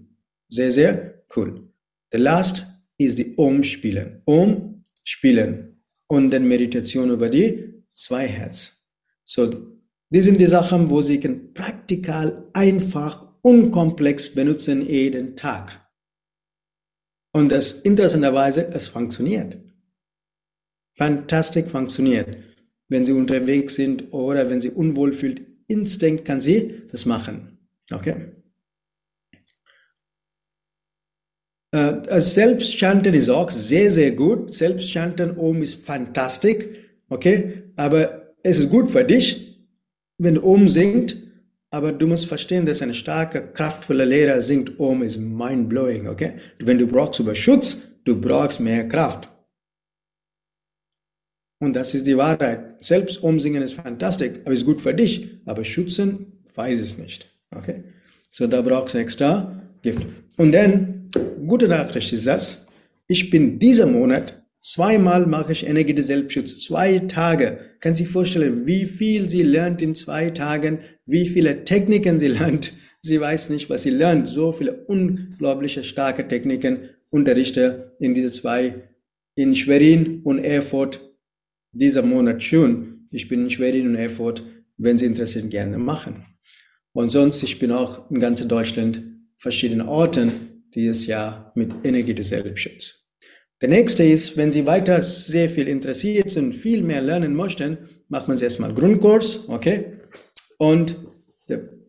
Sehr, 0.50 0.70
sehr 0.70 1.24
cool. 1.34 1.72
The 2.12 2.18
last 2.18 2.66
ist 2.98 3.16
die 3.18 3.34
Om 3.38 3.62
spielen. 3.62 4.20
Om 4.26 4.84
spielen 5.04 5.82
und 6.08 6.30
dann 6.30 6.46
Meditation 6.46 7.10
über 7.10 7.30
die 7.30 7.84
zwei 7.94 8.26
Herz. 8.26 8.86
So, 9.24 9.78
die 10.10 10.22
sind 10.22 10.38
die 10.38 10.46
Sachen, 10.46 10.90
wo 10.90 11.00
sie 11.00 11.20
kann 11.20 11.54
praktikal 11.54 12.50
einfach 12.52 13.26
unkomplex 13.42 14.34
benutzen 14.34 14.86
jeden 14.86 15.36
Tag. 15.36 15.88
Und 17.32 17.50
das 17.50 17.72
interessanterweise, 17.72 18.68
es 18.68 18.88
funktioniert 18.88 19.56
fantastisch 21.00 21.64
funktioniert. 21.64 22.36
Wenn 22.88 23.06
sie 23.06 23.12
unterwegs 23.12 23.76
sind 23.76 24.12
oder 24.12 24.50
wenn 24.50 24.60
sie 24.60 24.70
unwohl 24.70 25.14
fühlt, 25.14 25.40
instinkt 25.66 26.26
kann 26.26 26.42
sie 26.42 26.82
das 26.90 27.06
machen. 27.06 27.58
Okay? 27.90 28.10
Äh, 29.32 29.38
Selbstchanten 31.72 33.14
ist 33.14 33.28
auch 33.28 33.50
sehr, 33.50 33.90
sehr 33.90 34.12
gut. 34.12 34.54
Selbstchanten 34.54 35.37
oben 35.37 35.62
ist 35.62 35.74
fantastisch. 35.85 36.64
Okay? 37.09 37.64
Aber 37.76 38.35
es 38.42 38.59
ist 38.59 38.70
gut 38.70 38.90
für 38.90 39.04
dich, 39.04 39.66
wenn 40.18 40.35
du 40.37 40.42
oben 40.42 40.68
singt. 40.68 41.16
Aber 41.72 41.92
du 41.92 42.09
musst 42.09 42.26
verstehen, 42.26 42.66
dass 42.66 42.83
eine 42.83 42.94
starke, 42.94 43.52
kraftvolle 43.52 44.04
Lehrer 44.04 44.42
singt 44.42 44.80
oben 44.80 45.02
ist 45.02 45.18
mind-blowing. 45.18 46.09
Okay? 46.09 46.35
Wenn 46.59 46.78
du 46.78 46.87
brauchst 46.88 47.20
über 47.20 47.37
Schutz, 47.37 48.00
du 48.04 48.20
brauchst 48.20 48.59
mehr 48.59 48.88
Kraft. 48.88 49.28
Und 51.61 51.76
das 51.76 51.94
ist 51.94 52.06
die 52.06 52.16
Wahrheit. 52.16 52.85
Selbst 52.85 53.22
umsingen 53.22 53.62
ist 53.62 53.74
fantastisch, 53.74 54.33
aber 54.44 54.54
ist 54.54 54.64
gut 54.64 54.80
für 54.80 54.94
dich. 54.94 55.40
Aber 55.44 55.64
schützen, 55.64 56.40
weiß 56.54 56.80
es 56.80 56.98
nicht. 56.98 57.30
Okay? 57.54 57.85
So, 58.30 58.48
da 58.48 58.62
brauchst 58.62 58.94
du 58.94 58.98
extra 58.98 59.62
Gift. 59.83 60.04
Und 60.37 60.52
dann, 60.52 60.99
gute 61.46 61.68
Nachricht 61.68 62.12
ist 62.12 62.27
das. 62.27 62.68
Ich 63.07 63.31
bin 63.31 63.59
dieser 63.59 63.87
Monat, 63.87 64.42
zweimal 64.61 65.27
mache 65.27 65.53
ich 65.53 65.66
Energie 65.66 66.01
Selbstschutz. 66.01 66.61
Zwei 66.61 66.99
Tage. 67.01 67.59
Kann 67.81 67.94
sich 67.94 68.09
vorstellen, 68.09 68.66
wie 68.66 68.87
viel 68.87 69.29
sie 69.29 69.42
lernt 69.42 69.83
in 69.83 69.94
zwei 69.94 70.31
Tagen, 70.31 70.81
wie 71.07 71.27
viele 71.27 71.64
Techniken 71.64 72.18
sie 72.18 72.29
lernt. 72.29 72.73
Sie 73.03 73.20
weiß 73.20 73.51
nicht, 73.51 73.70
was 73.70 73.83
sie 73.83 73.90
lernt. 73.90 74.29
So 74.29 74.53
viele 74.53 74.85
unglaubliche 74.85 75.83
starke 75.83 76.29
Techniken 76.29 76.90
unterrichte 77.11 77.96
in 77.99 78.14
diese 78.14 78.31
zwei, 78.31 78.88
in 79.35 79.55
Schwerin 79.55 80.20
und 80.23 80.38
Erfurt 80.38 81.01
dieser 81.73 82.03
Monat 82.03 82.42
schon. 82.42 83.07
Ich 83.11 83.29
bin 83.29 83.44
in 83.44 83.51
Schwerin 83.51 83.88
und 83.88 83.96
Erfurt, 83.96 84.42
wenn 84.77 84.99
Sie 84.99 85.07
interessiert, 85.07 85.51
gerne 85.51 85.79
machen. 85.79 86.27
Und 86.92 87.11
sonst, 87.11 87.42
ich 87.42 87.59
bin 87.59 87.73
auch 87.73 88.11
in 88.11 88.20
ganz 88.20 88.46
Deutschland 88.46 89.03
verschiedenen 89.38 89.88
Orten 89.88 90.49
dieses 90.74 91.06
Jahr 91.06 91.52
mit 91.54 91.72
Energie 91.85 92.14
des 92.14 92.28
Selbstschutz. 92.28 93.06
Der 93.61 93.68
nächste 93.68 94.04
ist, 94.04 94.37
wenn 94.37 94.52
Sie 94.52 94.64
weiter 94.64 95.02
sehr 95.02 95.50
viel 95.50 95.68
interessiert 95.68 96.30
sind, 96.30 96.54
viel 96.54 96.83
mehr 96.83 97.02
lernen 97.02 97.35
möchten, 97.35 97.78
macht 98.09 98.28
man 98.28 98.38
erstmal 98.38 98.72
Grundkurs, 98.72 99.48
okay? 99.48 99.98
Und 100.59 100.96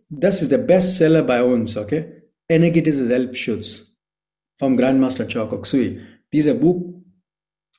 das 0.09 0.41
ist 0.41 0.51
der 0.51 0.57
Bestseller 0.57 1.23
bei 1.23 1.43
uns, 1.43 1.77
okay? 1.77 2.23
Energie 2.49 2.81
des 2.81 2.97
Selbstschutz 2.97 3.95
vom 4.55 4.75
Grandmaster 4.75 5.25
Choco 5.25 5.61
Xui. 5.61 5.99
Dieser 6.33 6.53
Buch 6.53 7.00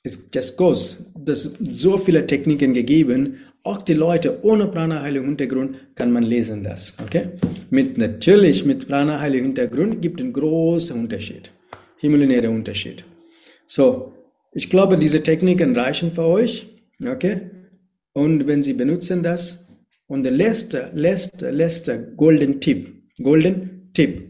es 0.02 0.28
just 0.34 0.56
goes. 0.56 1.04
Das 1.14 1.50
so 1.60 1.98
viele 1.98 2.26
Techniken 2.26 2.74
gegeben. 2.74 3.38
Auch 3.64 3.82
die 3.82 3.94
Leute 3.94 4.44
ohne 4.44 4.66
Prana-Heilung 4.66 5.24
Hintergrund 5.26 5.76
kann 5.94 6.12
man 6.12 6.24
lesen 6.24 6.64
das. 6.64 6.94
Okay? 7.02 7.28
Mit 7.70 7.96
natürlich 7.96 8.64
mit 8.64 8.88
Prana-Heilung 8.88 9.42
Hintergrund 9.42 10.02
gibt 10.02 10.20
es 10.20 10.24
einen 10.24 10.32
großen 10.32 10.98
Unterschied. 10.98 11.52
Himmelinärer 11.98 12.50
Unterschied. 12.50 13.04
So, 13.68 14.12
ich 14.52 14.68
glaube, 14.68 14.98
diese 14.98 15.22
Techniken 15.22 15.76
reichen 15.76 16.10
für 16.10 16.24
euch. 16.24 16.66
Okay? 17.06 17.42
Und 18.12 18.46
wenn 18.48 18.62
Sie 18.62 18.72
benutzen 18.72 19.22
das, 19.22 19.62
und 20.12 20.24
der 20.24 20.32
letzte, 20.32 20.90
letzte, 20.94 21.50
letzte 21.50 22.12
Golden 22.18 22.60
Tipp, 22.60 22.92
Golden 23.22 23.90
Tipp, 23.94 24.28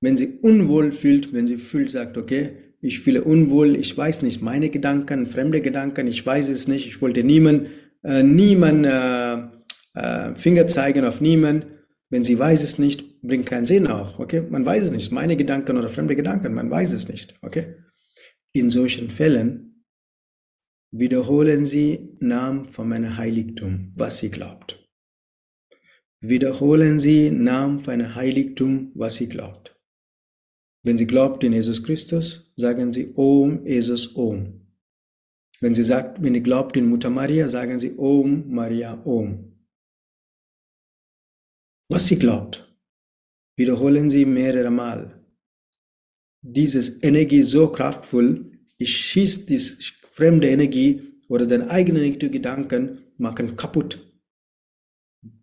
wenn 0.00 0.16
sie 0.16 0.38
unwohl 0.40 0.92
fühlt, 0.92 1.34
wenn 1.34 1.46
sie 1.46 1.58
fühlt, 1.58 1.90
sagt, 1.90 2.16
okay, 2.16 2.52
ich 2.80 3.00
fühle 3.00 3.24
unwohl, 3.24 3.76
ich 3.76 3.96
weiß 3.96 4.22
nicht, 4.22 4.40
meine 4.42 4.70
Gedanken, 4.70 5.26
fremde 5.26 5.60
Gedanken, 5.60 6.06
ich 6.06 6.24
weiß 6.24 6.48
es 6.48 6.68
nicht, 6.68 6.86
ich 6.86 7.00
wollte 7.02 7.24
niemand, 7.24 7.68
äh, 8.04 8.22
niemand 8.22 8.86
äh, 8.86 9.98
äh, 9.98 10.34
Finger 10.36 10.66
zeigen 10.66 11.04
auf 11.04 11.20
niemand. 11.20 11.66
Wenn 12.10 12.24
sie 12.24 12.38
weiß 12.38 12.62
es 12.62 12.78
nicht, 12.78 13.20
bringt 13.20 13.46
keinen 13.46 13.66
Sinn 13.66 13.86
auch, 13.86 14.18
okay? 14.18 14.42
Man 14.48 14.64
weiß 14.64 14.84
es 14.84 14.90
nicht, 14.90 15.12
meine 15.12 15.36
Gedanken 15.36 15.76
oder 15.76 15.88
fremde 15.88 16.16
Gedanken, 16.16 16.54
man 16.54 16.70
weiß 16.70 16.92
es 16.92 17.08
nicht, 17.08 17.34
okay? 17.42 17.74
In 18.52 18.70
solchen 18.70 19.10
Fällen 19.10 19.84
wiederholen 20.90 21.66
Sie 21.66 22.16
Namen 22.20 22.68
von 22.68 22.88
meinem 22.88 23.18
Heiligtum, 23.18 23.92
was 23.94 24.18
Sie 24.18 24.30
glaubt. 24.30 24.88
Wiederholen 26.20 26.98
Sie 26.98 27.30
Namen 27.30 27.78
von 27.80 27.94
einem 27.94 28.14
Heiligtum, 28.14 28.92
was 28.94 29.16
Sie 29.16 29.28
glaubt. 29.28 29.77
Wenn 30.84 30.98
Sie 30.98 31.06
glaubt 31.06 31.42
in 31.44 31.52
Jesus 31.52 31.82
Christus, 31.82 32.52
sagen 32.56 32.92
Sie 32.92 33.12
Om 33.14 33.66
Jesus 33.66 34.14
Om. 34.16 34.60
Wenn 35.60 35.74
Sie 35.74 35.82
sagt, 35.82 36.22
wenn 36.22 36.34
ihr 36.34 36.40
glaubt 36.40 36.76
in 36.76 36.88
Mutter 36.88 37.10
Maria, 37.10 37.48
sagen 37.48 37.80
Sie 37.80 37.94
Om 37.96 38.48
Maria 38.48 39.02
Om. 39.04 39.52
Was 41.90 42.06
Sie 42.06 42.18
glaubt, 42.18 42.72
wiederholen 43.56 44.08
Sie 44.08 44.24
mehrere 44.24 44.70
Mal. 44.70 45.24
Dieses 46.42 47.02
Energie 47.02 47.42
so 47.42 47.68
kraftvoll, 47.68 48.52
ich 48.76 48.96
schieße 48.96 49.46
diese 49.46 49.78
fremde 50.06 50.48
Energie 50.48 51.02
oder 51.28 51.46
den 51.46 51.62
eigenen 51.62 52.18
Gedanken 52.18 53.04
machen 53.16 53.56
kaputt. 53.56 54.04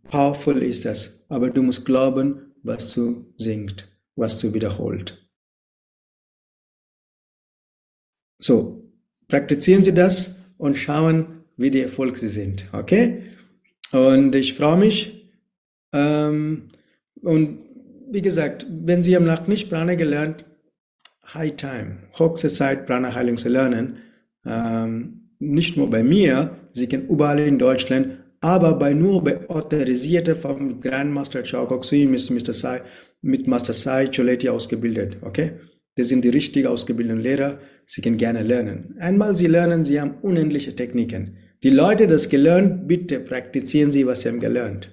Powerful 0.04 0.64
ist 0.64 0.86
das, 0.86 1.26
aber 1.30 1.50
du 1.50 1.62
musst 1.62 1.86
glauben, 1.86 2.54
was 2.64 2.94
du 2.94 3.34
singst, 3.38 3.88
was 4.16 4.40
du 4.40 4.54
wiederholt. 4.54 5.25
So, 8.40 8.84
praktizieren 9.28 9.84
Sie 9.84 9.94
das 9.94 10.36
und 10.58 10.78
schauen, 10.78 11.44
wie 11.58 11.72
die 11.72 11.82
Erfolg 11.82 12.18
Sie 12.18 12.28
sind. 12.28 12.68
Okay? 12.74 13.24
Und 13.92 14.36
ich 14.36 14.54
freue 14.54 14.78
mich. 14.78 15.30
Ähm, 15.94 16.70
und 17.22 17.60
wie 18.12 18.22
gesagt, 18.22 18.66
wenn 18.70 19.04
Sie 19.04 19.16
haben 19.16 19.26
noch 19.26 19.48
nicht 19.48 19.70
Prana 19.70 19.96
gelernt, 19.96 20.46
High 21.34 21.56
Time, 21.56 21.98
höchste 22.18 22.50
Zeit, 22.50 22.86
Prana 22.86 23.14
Heilung 23.14 23.38
zu 23.38 23.50
lernen. 23.50 23.98
Ähm, 24.46 25.32
nicht 25.40 25.76
nur 25.76 25.90
bei 25.90 26.04
mir, 26.04 26.58
Sie 26.74 26.88
können 26.88 27.08
überall 27.08 27.40
in 27.40 27.58
Deutschland 27.58 28.20
aber 28.46 28.76
bei 28.76 28.94
nur 28.94 29.24
bei 29.24 29.50
autorisierter 29.50 30.36
vom 30.36 30.80
Grandmaster 30.80 31.42
Chow 31.42 31.68
Kok 31.68 31.84
Sui 31.84 32.06
mit 32.06 33.48
Master 33.48 33.74
Sai 33.74 34.08
Choleti 34.08 34.50
ausgebildet, 34.50 35.18
okay? 35.22 35.54
Das 35.96 36.10
sind 36.10 36.26
die 36.26 36.30
richtig 36.30 36.68
ausgebildeten 36.68 37.22
Lehrer. 37.22 37.60
Sie 37.86 38.02
können 38.02 38.18
gerne 38.18 38.44
lernen. 38.44 38.96
Einmal 39.00 39.36
Sie 39.36 39.48
lernen, 39.48 39.86
Sie 39.86 40.00
haben 40.00 40.16
unendliche 40.22 40.76
Techniken. 40.76 41.38
Die 41.64 41.70
Leute, 41.70 42.08
das 42.08 42.30
gelernt, 42.30 42.88
bitte 42.88 43.20
praktizieren 43.20 43.92
Sie, 43.92 44.06
was 44.06 44.22
Sie 44.22 44.30
haben 44.30 44.40
gelernt. 44.40 44.92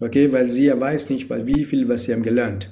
Okay, 0.00 0.32
weil 0.32 0.50
Sie 0.50 0.64
ja 0.64 0.80
weiß 0.80 1.10
nicht, 1.10 1.28
weil 1.28 1.46
wie 1.46 1.64
viel, 1.64 1.88
was 1.88 2.04
Sie 2.04 2.12
haben 2.12 2.22
gelernt. 2.22 2.70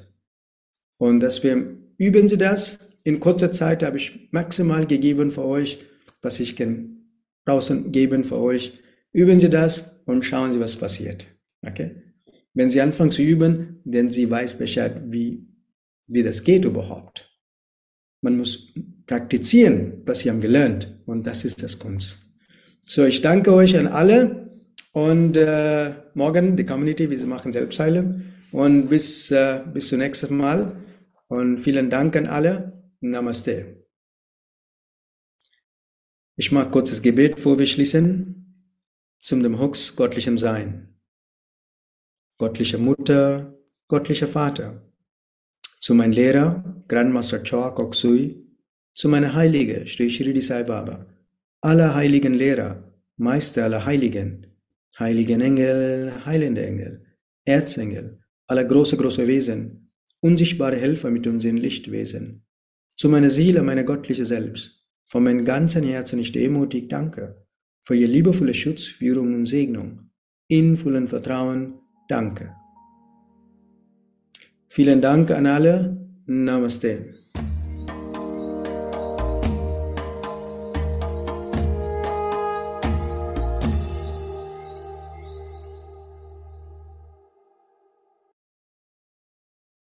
Und 0.98 1.20
deswegen 1.20 1.94
üben 1.98 2.28
Sie 2.28 2.38
das. 2.38 2.78
In 3.04 3.20
kurzer 3.20 3.52
Zeit 3.52 3.82
habe 3.82 3.98
ich 3.98 4.28
maximal 4.32 4.86
gegeben 4.86 5.30
für 5.30 5.44
euch, 5.44 5.84
was 6.22 6.40
ich 6.40 6.56
kann 6.56 6.98
draußen 7.44 7.92
geben 7.92 8.24
für 8.24 8.38
euch. 8.38 8.78
Üben 9.12 9.40
Sie 9.40 9.48
das 9.48 10.02
und 10.06 10.24
schauen 10.24 10.52
Sie, 10.52 10.60
was 10.60 10.76
passiert. 10.76 11.26
Okay? 11.66 12.02
Wenn 12.54 12.70
Sie 12.70 12.80
anfangen 12.80 13.10
zu 13.10 13.22
üben, 13.22 13.80
denn 13.84 14.10
Sie 14.10 14.28
weiß 14.28 14.58
Bescheid, 14.58 15.02
wie, 15.06 15.47
wie 16.08 16.22
das 16.22 16.42
geht 16.42 16.64
überhaupt. 16.64 17.30
Man 18.20 18.36
muss 18.36 18.72
praktizieren, 19.06 20.02
was 20.04 20.20
Sie 20.20 20.30
haben 20.30 20.40
gelernt. 20.40 21.00
Und 21.06 21.26
das 21.26 21.44
ist 21.44 21.62
das 21.62 21.78
Kunst. 21.78 22.18
So, 22.84 23.04
ich 23.04 23.20
danke 23.20 23.52
euch 23.52 23.76
an 23.76 23.86
alle 23.86 24.50
und 24.92 25.36
äh, 25.36 25.94
morgen 26.14 26.56
die 26.56 26.64
Community, 26.64 27.10
wir 27.10 27.26
machen 27.26 27.52
Selbstheilung 27.52 28.22
und 28.50 28.88
bis, 28.88 29.30
äh, 29.30 29.62
bis 29.72 29.88
zum 29.88 29.98
nächsten 29.98 30.36
Mal 30.36 30.76
und 31.28 31.58
vielen 31.60 31.90
Dank 31.90 32.16
an 32.16 32.26
alle. 32.26 32.72
Namaste. 33.00 33.86
Ich 36.36 36.50
mache 36.50 36.70
kurzes 36.70 37.00
Gebet, 37.00 37.36
bevor 37.36 37.58
wir 37.58 37.66
schließen, 37.66 38.74
zum 39.20 39.42
dem 39.42 39.60
Hux 39.60 39.94
göttlichem 39.94 40.38
Sein. 40.38 40.98
Göttliche 42.38 42.78
Mutter, 42.78 43.56
göttlicher 43.88 44.28
Vater, 44.28 44.87
zu 45.80 45.94
meinem 45.94 46.12
Lehrer, 46.12 46.82
Grandmaster 46.88 47.42
Choa 47.42 47.70
Koksui, 47.70 48.44
zu 48.94 49.08
meiner 49.08 49.34
Heilige, 49.34 49.86
Sri 49.86 50.10
Shirdi 50.10 50.40
Sai 50.40 50.64
Baba, 50.64 51.06
aller 51.60 51.94
heiligen 51.94 52.34
Lehrer, 52.34 52.92
Meister 53.16 53.64
aller 53.64 53.84
Heiligen, 53.84 54.46
heiligen 54.98 55.40
Engel, 55.40 56.24
heilende 56.24 56.66
Engel, 56.66 57.04
Erzengel, 57.44 58.20
aller 58.46 58.64
große, 58.64 58.96
große 58.96 59.26
Wesen, 59.26 59.92
unsichtbare 60.20 60.76
Helfer 60.76 61.10
mit 61.10 61.26
unseren 61.26 61.56
Lichtwesen, 61.56 62.44
zu 62.96 63.08
meiner 63.08 63.30
Seele, 63.30 63.62
meiner 63.62 63.84
göttliche 63.84 64.24
Selbst, 64.24 64.84
von 65.06 65.22
meinem 65.22 65.44
ganzen 65.44 65.84
Herzen 65.84 66.18
ich 66.18 66.32
demutig 66.32 66.88
danke, 66.88 67.46
für 67.84 67.94
ihr 67.94 68.08
liebevolle 68.08 68.54
Schutz, 68.54 68.84
Führung 68.84 69.34
und 69.34 69.46
Segnung, 69.46 70.10
in 70.48 70.76
vollem 70.76 71.08
Vertrauen, 71.08 71.74
danke. 72.08 72.57
Vielen 74.68 75.00
Dank 75.00 75.30
an 75.30 75.46
alle, 75.46 75.96
Namaste. 76.26 77.17